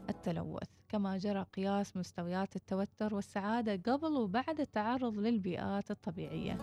والتلوث 0.10 0.70
كما 0.90 1.18
جرى 1.18 1.46
قياس 1.54 1.98
مستويات 1.98 2.56
التوتر 2.56 3.16
والسعادة 3.16 3.94
قبل 3.94 4.12
وبعد 4.14 4.60
التعرض 4.60 5.18
للبيئات 5.18 5.92
الطبيعية. 5.92 6.58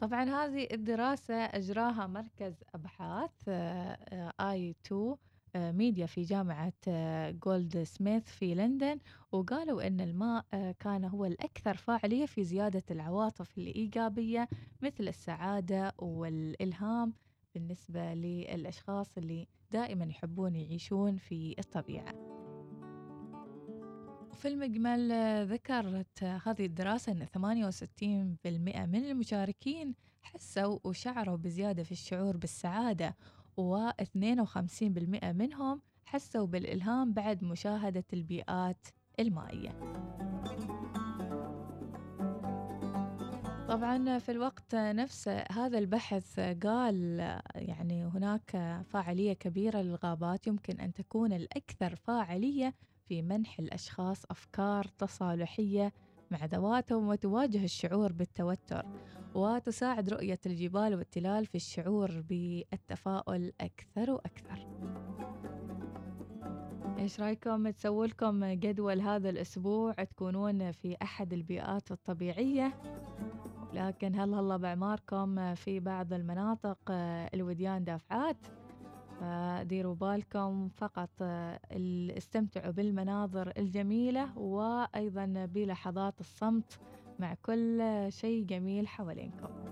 طبعا 0.00 0.24
هذه 0.24 0.68
الدراسة 0.72 1.34
أجراها 1.34 2.06
مركز 2.06 2.54
أبحاث 2.74 3.48
i2 4.40 4.74
media 4.86 6.06
في 6.06 6.22
جامعة 6.22 6.72
جولدسميث 7.30 8.24
في 8.24 8.54
لندن 8.54 8.98
وقالوا 9.32 9.86
أن 9.86 10.00
الماء 10.00 10.44
آه، 10.54 10.74
كان 10.80 11.04
هو 11.04 11.24
الأكثر 11.24 11.76
فاعلية 11.76 12.26
في 12.26 12.44
زيادة 12.44 12.82
العواطف 12.90 13.58
الإيجابية 13.58 14.48
مثل 14.82 15.08
السعادة 15.08 15.92
والإلهام 15.98 17.12
بالنسبة 17.54 18.14
للأشخاص 18.14 19.18
اللي 19.18 19.48
دائما 19.72 20.04
يحبون 20.04 20.54
يعيشون 20.56 21.16
في 21.16 21.54
الطبيعة. 21.58 22.32
وفي 24.30 24.48
المجمل 24.48 25.12
آه، 25.12 25.42
ذكرت 25.42 26.22
آه، 26.22 26.40
هذه 26.44 26.66
الدراسة 26.66 27.12
أن 27.12 27.26
68% 27.26 28.86
من 28.86 29.04
المشاركين 29.04 29.94
حسوا 30.22 30.78
وشعروا 30.84 31.36
بزيادة 31.36 31.82
في 31.82 31.92
الشعور 31.92 32.36
بالسعادة 32.36 33.16
و52% 33.60 35.24
منهم 35.24 35.82
حسوا 36.04 36.46
بالإلهام 36.46 37.12
بعد 37.12 37.44
مشاهدة 37.44 38.04
البيئات 38.12 38.86
المائية. 39.20 39.78
طبعا 43.72 44.18
في 44.18 44.32
الوقت 44.32 44.74
نفسه 44.74 45.44
هذا 45.50 45.78
البحث 45.78 46.40
قال 46.40 47.18
يعني 47.54 48.04
هناك 48.04 48.82
فاعلية 48.90 49.32
كبيرة 49.32 49.78
للغابات 49.78 50.46
يمكن 50.46 50.80
أن 50.80 50.92
تكون 50.92 51.32
الأكثر 51.32 51.96
فاعلية 51.96 52.74
في 53.08 53.22
منح 53.22 53.58
الأشخاص 53.58 54.24
أفكار 54.30 54.84
تصالحية 54.84 55.92
مع 56.30 56.44
ذواتهم 56.44 57.08
وتواجه 57.08 57.64
الشعور 57.64 58.12
بالتوتر 58.12 58.86
وتساعد 59.34 60.08
رؤية 60.08 60.40
الجبال 60.46 60.94
والتلال 60.94 61.46
في 61.46 61.54
الشعور 61.54 62.20
بالتفاؤل 62.20 63.52
أكثر 63.60 64.10
وأكثر. 64.10 64.68
إيش 66.98 67.20
رأيكم؟ 67.20 67.70
تسووا 67.70 68.06
لكم 68.06 68.44
جدول 68.44 69.00
هذا 69.00 69.30
الأسبوع 69.30 69.92
تكونون 69.92 70.72
في 70.72 70.96
أحد 71.02 71.32
البيئات 71.32 71.90
الطبيعية. 71.90 73.01
لكن 73.74 74.14
هل 74.20 74.34
هلا 74.34 74.56
بأعماركم 74.56 75.54
في 75.54 75.80
بعض 75.80 76.12
المناطق 76.12 76.78
آه، 76.90 77.30
الوديان 77.34 77.84
دافعات 77.84 78.36
فديروا 79.20 79.94
بالكم 79.94 80.68
فقط 80.68 81.10
آه، 81.22 81.60
استمتعوا 82.16 82.70
بالمناظر 82.72 83.52
الجميلة 83.58 84.38
وأيضا 84.38 85.46
بلحظات 85.54 86.20
الصمت 86.20 86.80
مع 87.18 87.34
كل 87.42 87.82
شيء 88.08 88.44
جميل 88.44 88.88
حوالينكم. 88.88 89.71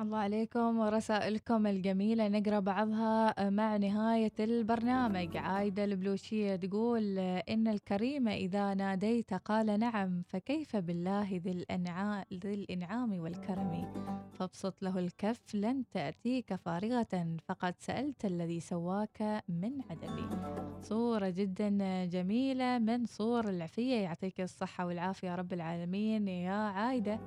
الله 0.00 0.18
عليكم 0.18 0.78
ورسائلكم 0.78 1.66
الجميلة. 1.66 2.28
نقرأ 2.28 2.60
بعضها 2.60 3.50
مع 3.50 3.76
نهاية 3.76 4.32
البرنامج. 4.40 5.36
عايدة 5.36 5.84
البلوشية 5.84 6.56
تقول 6.56 7.18
إن 7.18 7.68
الكريم 7.68 8.28
إذا 8.28 8.74
ناديت 8.74 9.34
قال 9.34 9.80
نعم 9.80 10.22
فكيف 10.28 10.76
بالله 10.76 11.40
ذي 11.46 11.64
الأنعام, 12.42 13.20
والكرم؟ 13.20 13.92
فابسط 14.32 14.82
له 14.82 14.98
الكف 14.98 15.54
لن 15.54 15.84
تأتيك 15.92 16.54
فارغة 16.54 17.36
فقد 17.48 17.74
سألت 17.78 18.24
الذي 18.24 18.60
سواك 18.60 19.42
من 19.48 19.72
عدم. 19.90 20.30
صورة 20.82 21.28
جدا 21.28 22.04
جميلة 22.04 22.78
من 22.78 23.06
صور 23.06 23.48
العفية. 23.48 23.96
يعطيك 23.96 24.40
الصحة 24.40 24.86
والعافية 24.86 25.34
رب 25.34 25.52
العالمين. 25.52 26.28
يا 26.28 26.52
عايدة. 26.52 27.20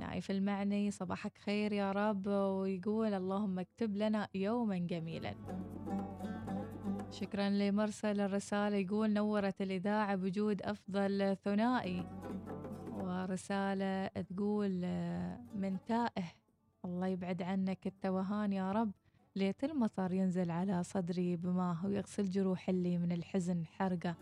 نايف 0.00 0.30
المعني 0.30 0.90
صباحك 0.90 1.38
خير 1.38 1.72
يا 1.72 1.92
رب 1.92 2.26
ويقول 2.26 3.14
اللهم 3.14 3.58
اكتب 3.58 3.96
لنا 3.96 4.28
يوما 4.34 4.78
جميلا. 4.78 5.34
شكرا 7.10 7.48
لمرسل 7.48 8.20
الرسالة 8.20 8.76
يقول 8.76 9.12
نورت 9.12 9.62
الإذاعة 9.62 10.16
بوجود 10.16 10.62
أفضل 10.62 11.36
ثنائي. 11.44 12.06
ورسالة 12.90 14.06
تقول 14.06 14.70
من 15.54 15.78
تائه 15.86 16.24
الله 16.84 17.06
يبعد 17.06 17.42
عنك 17.42 17.86
التوهان 17.86 18.52
يا 18.52 18.72
رب 18.72 18.92
ليت 19.36 19.64
المطر 19.64 20.12
ينزل 20.12 20.50
على 20.50 20.82
صدري 20.82 21.36
بماه 21.36 21.86
ويغسل 21.86 22.30
جروح 22.30 22.68
اللي 22.68 22.98
من 22.98 23.12
الحزن 23.12 23.66
حرقة. 23.66 24.14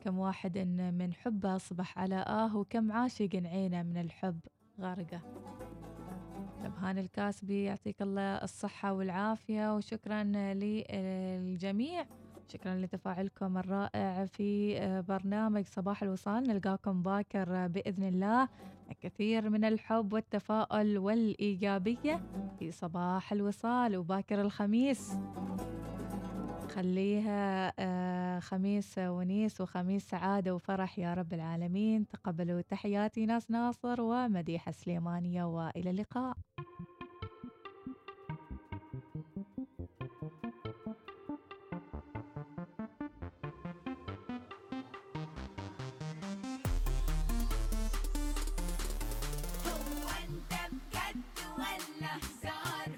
كم 0.00 0.18
واحد 0.18 0.56
إن 0.56 0.94
من 0.94 1.12
حبه 1.14 1.56
أصبح 1.56 1.98
على 1.98 2.16
آه 2.16 2.56
وكم 2.56 2.92
عاشق 2.92 3.28
عينه 3.34 3.82
من 3.82 3.96
الحب. 3.96 4.40
غارقة. 4.80 5.20
نبهان 6.62 6.98
الكاسبي 6.98 7.64
يعطيك 7.64 8.02
الله 8.02 8.36
الصحة 8.36 8.92
والعافية 8.92 9.76
وشكرا 9.76 10.22
للجميع. 10.54 12.06
شكرا 12.48 12.74
لتفاعلكم 12.74 13.58
الرائع 13.58 14.24
في 14.24 14.80
برنامج 15.08 15.66
صباح 15.66 16.02
الوصال. 16.02 16.42
نلقاكم 16.42 17.02
باكر 17.02 17.66
بإذن 17.66 18.08
الله. 18.08 18.48
الكثير 18.90 19.50
من 19.50 19.64
الحب 19.64 20.12
والتفاؤل 20.12 20.98
والإيجابية 20.98 22.20
في 22.58 22.70
صباح 22.70 23.32
الوصال 23.32 23.96
وباكر 23.96 24.40
الخميس. 24.40 25.18
خليها 26.78 27.72
آه، 27.78 28.40
خميس 28.40 28.98
ونيس 28.98 29.60
وخميس 29.60 30.08
سعادة 30.08 30.54
وفرح 30.54 30.98
يا 30.98 31.14
رب 31.14 31.32
العالمين. 31.34 32.08
تقبلوا 32.08 32.60
تحياتي 32.60 33.26
ناس 33.26 33.50
ناصر 33.50 34.00
ومديحة 34.00 34.72
سليمانية 34.72 35.44
وإلى 35.44 35.90
اللقاء. 35.90 36.36
هو 49.66 50.08
انت 50.24 50.52
بجد 50.72 51.38
ولا 51.58 52.16
هزار؟ 52.16 52.97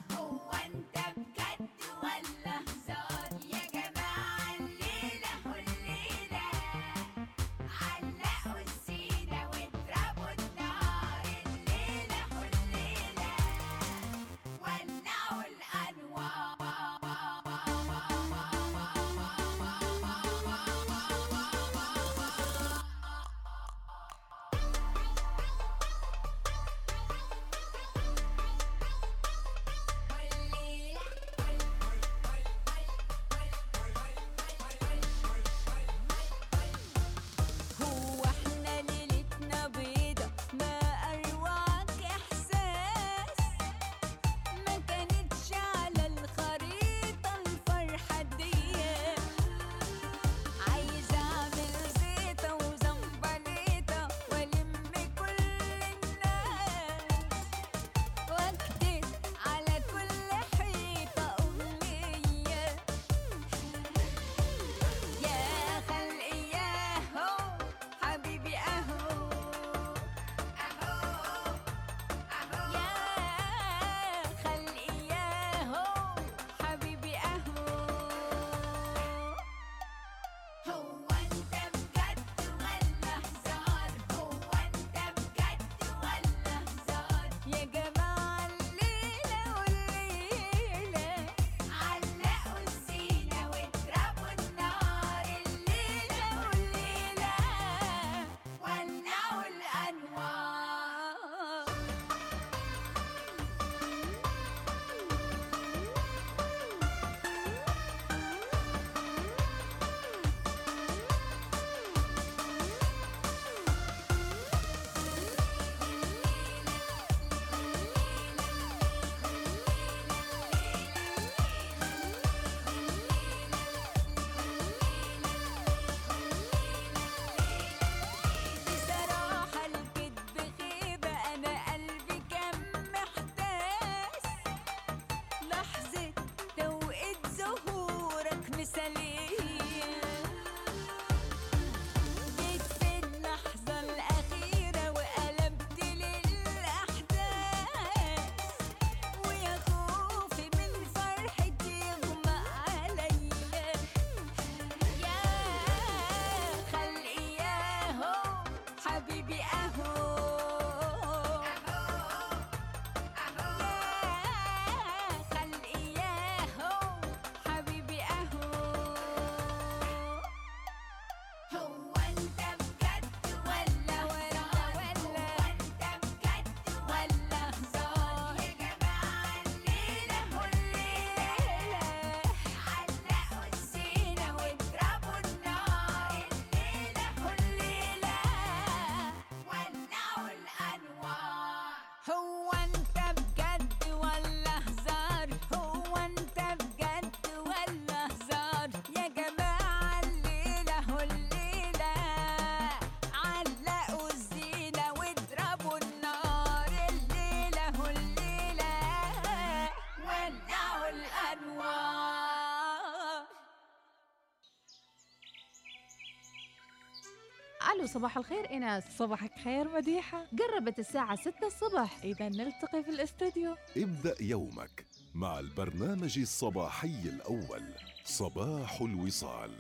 وصال 217.81 217.91
وصباح 217.91 218.16
الخير 218.16 218.51
إناس 218.57 218.85
صباحك 218.99 219.39
خير 219.45 219.68
مديحة. 219.74 220.26
قربت 220.39 220.78
الساعة 220.78 221.16
6 221.16 221.47
الصبح. 221.47 221.99
إذا 222.05 222.28
نلتقي 222.28 222.83
في 222.83 222.91
الاستوديو. 222.91 223.57
ابدأ 223.76 224.14
يومك 224.20 224.87
مع 225.14 225.39
البرنامج 225.39 226.18
الصباحي 226.18 227.03
الأول 227.05 227.62
صباح 228.05 228.81
الوصال. 228.81 229.51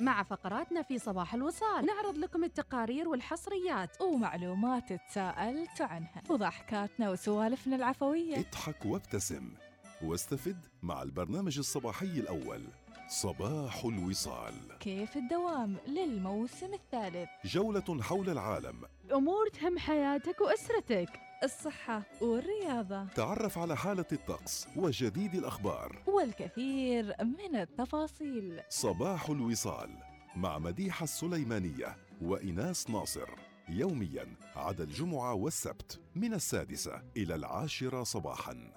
مع 0.00 0.22
فقراتنا 0.22 0.82
في 0.82 0.98
صباح 0.98 1.34
الوصال 1.34 1.86
نعرض 1.86 2.18
لكم 2.18 2.44
التقارير 2.44 3.08
والحصريات. 3.08 4.00
ومعلومات 4.00 4.92
تساءلت 4.92 5.80
عنها. 5.80 6.22
وضحكاتنا 6.30 7.10
وسوالفنا 7.10 7.76
العفوية. 7.76 8.38
اضحك 8.38 8.86
وابتسم. 8.86 9.50
واستفد 10.02 10.66
مع 10.82 11.02
البرنامج 11.02 11.58
الصباحي 11.58 12.06
الأول 12.06 12.64
صباح 13.10 13.84
الوصال. 13.84 14.54
كيف 14.80 15.16
الدوام 15.16 15.76
للموسم 15.86 16.74
الثالث؟ 16.74 17.28
جولة 17.44 18.02
حول 18.02 18.30
العالم. 18.30 18.84
أمور 19.12 19.48
تهم 19.48 19.78
حياتك 19.78 20.40
وأسرتك. 20.40 21.20
الصحة 21.44 22.02
والرياضة. 22.20 23.04
تعرف 23.04 23.58
على 23.58 23.76
حالة 23.76 24.04
الطقس 24.12 24.68
وجديد 24.76 25.34
الأخبار. 25.34 26.02
والكثير 26.06 27.14
من 27.20 27.56
التفاصيل. 27.56 28.62
صباح 28.68 29.28
الوصال 29.28 29.90
مع 30.36 30.58
مديحة 30.58 31.04
السليمانية 31.04 31.96
وإناس 32.22 32.90
ناصر. 32.90 33.28
يوميا 33.68 34.36
عدا 34.56 34.84
الجمعة 34.84 35.34
والسبت 35.34 36.00
من 36.14 36.34
السادسة 36.34 37.02
إلى 37.16 37.34
العاشرة 37.34 38.02
صباحا. 38.02 38.72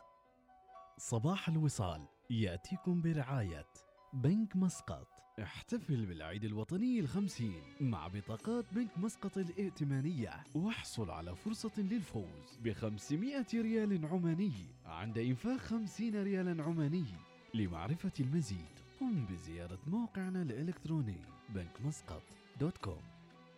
صباح 0.98 1.50
الوصال 1.50 2.08
يأتيكم 2.30 3.02
برعاية 3.02 3.66
بنك 4.14 4.56
مسقط. 4.56 5.08
احتفل 5.42 6.06
بالعيد 6.06 6.44
الوطني 6.44 7.00
الخمسين 7.00 7.62
مع 7.82 8.08
بطاقات 8.08 8.66
بنك 8.72 8.98
مسقط 8.98 9.38
الائتمانية 9.38 10.44
واحصل 10.56 11.10
على 11.12 11.36
فرصة 11.36 11.72
للفوز 11.78 12.60
بخمسمائة 12.64 13.46
ريال 13.54 14.06
عماني 14.06 14.52
عند 14.86 15.18
إنفاق 15.18 15.58
خمسين 15.58 16.24
ريالا 16.24 16.64
عماني. 16.64 17.06
لمعرفة 17.54 18.12
المزيد 18.20 18.74
قم 19.00 19.26
بزيارة 19.26 19.80
موقعنا 19.88 20.42
الإلكتروني 20.42 21.18
بنك 21.50 21.82
مسقط 21.86 22.24
dot 22.60 22.78
com 22.78 23.02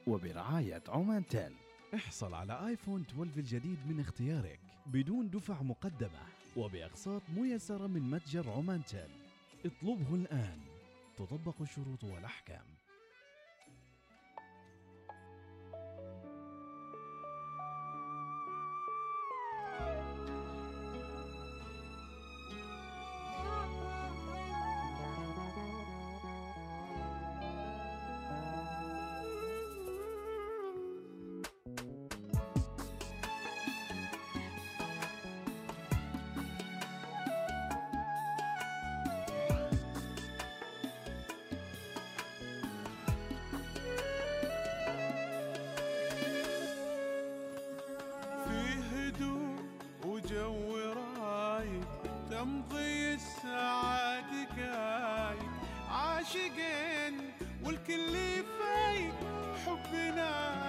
وبرعاية 0.08 0.84
عمان 0.88 1.26
تيل 1.26 1.53
احصل 1.95 2.34
على 2.34 2.68
iPhone 2.68 3.02
12 3.01 3.39
الجديد 3.39 3.78
من 3.88 3.99
اختيارك 3.99 4.60
بدون 4.86 5.30
دفع 5.30 5.62
مقدمة 5.62 6.22
وبأقساط 6.58 7.22
ميسرة 7.38 7.88
من 7.88 8.01
متجر 8.10 8.49
عمان 8.49 8.84
تيل 8.86 9.25
اطلبه 9.66 10.16
الآن. 10.16 10.59
تطبق 11.18 11.61
الشروط 11.61 12.03
والأحكام. 12.03 12.75
عاشقين 56.36 57.32
والكل 57.66 58.14
فايق 58.60 59.16
حبنا. 59.66 60.64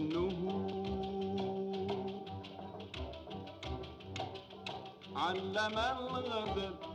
كفنه 0.00 0.66
علم 5.16 5.78
الغدر 5.78 6.89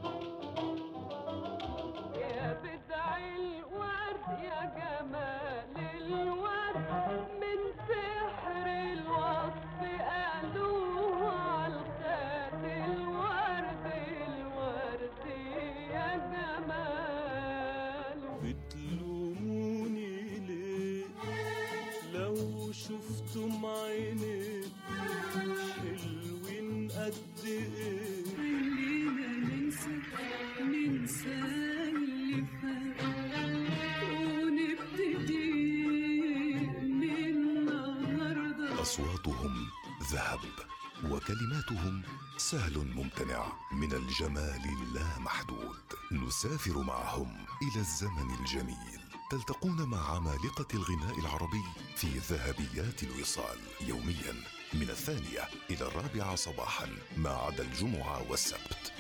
وكلماتهم 41.26 42.02
سهل 42.38 42.78
ممتنع 42.78 43.48
من 43.72 43.94
الجمال 43.94 44.62
اللامحدود. 44.66 45.76
نسافر 46.12 46.78
معهم 46.78 47.46
إلى 47.62 47.82
الزمن 47.82 48.36
الجميل. 48.40 49.00
تلتقون 49.32 49.82
مع 49.82 50.16
عمالقة 50.16 50.68
الغناء 50.74 51.20
العربي 51.20 51.64
في 51.96 52.08
ذهبيات 52.08 53.04
الوصال. 53.04 53.60
يوميا 53.82 54.34
من 54.74 54.90
الثانية 54.90 55.50
إلى 55.70 55.88
الرابعة 55.88 56.36
صباحا 56.36 56.88
ما 57.18 57.30
عدا 57.30 57.64
الجمعة 57.64 58.32
والسبت. 58.32 58.94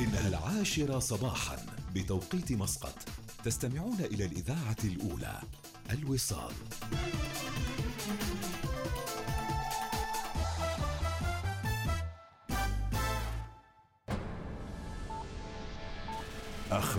إنها 0.00 0.28
العاشرة 0.28 0.98
صباحا 0.98 1.66
بتوقيت 1.94 2.52
مسقط. 2.52 2.98
تستمعون 3.44 4.00
إلى 4.00 4.24
الإذاعة 4.24 4.76
الأولى 4.84 5.42
الوصال. 5.90 6.54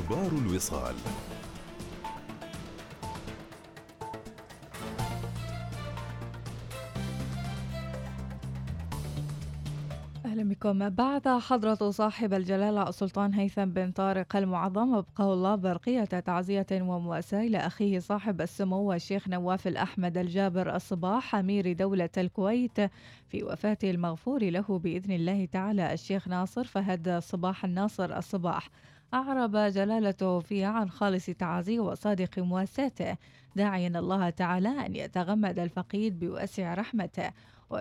أخبار 0.08 0.32
الوصال. 0.32 0.96
أهلا 10.26 10.44
بكم. 10.44 10.90
بعد 10.90 11.28
حضرة 11.28 11.92
صاحب 11.92 12.34
الجلالة 12.34 12.90
السلطان 12.90 13.34
هيثم 13.34 13.66
بن 13.66 13.92
طارق 13.92 14.36
المعظم 14.36 14.96
أبقاه 14.96 15.34
الله 15.34 15.56
برقية 15.56 16.04
تعزية 16.04 16.68
ومواساة 16.72 17.42
إلى 17.42 17.58
أخيه 17.58 18.00
صاحب 18.00 18.42
السمو 18.42 18.94
الشيخ 18.94 19.28
نواف 19.28 19.68
الأحمد 19.68 20.18
الجابر 20.18 20.76
الصباح 20.76 21.36
أمير 21.36 21.74
دولة 21.74 22.10
الكويت 22.18 22.80
في 23.30 23.44
وفاة 23.44 23.78
المغفور 23.84 24.44
له 24.44 24.80
بإذن 24.84 25.12
الله 25.12 25.46
تعالى 25.46 25.94
الشيخ 25.94 26.28
ناصر 26.28 26.64
فهد 26.64 27.20
صباح 27.20 27.66
الناصر 27.66 28.18
الصباح. 28.18 28.70
أعرب 29.14 29.56
جلالته 29.56 30.40
فيها 30.40 30.68
عن 30.68 30.90
خالص 30.90 31.26
تعازيه 31.26 31.80
وصادق 31.80 32.40
مواساته. 32.40 33.18
داعيا 33.56 33.88
الله 33.88 34.30
تعالى 34.30 34.86
أن 34.86 34.96
يتغمد 34.96 35.60
الفقيد 35.60 36.20
بواسع 36.20 36.74
رحمته. 36.74 37.32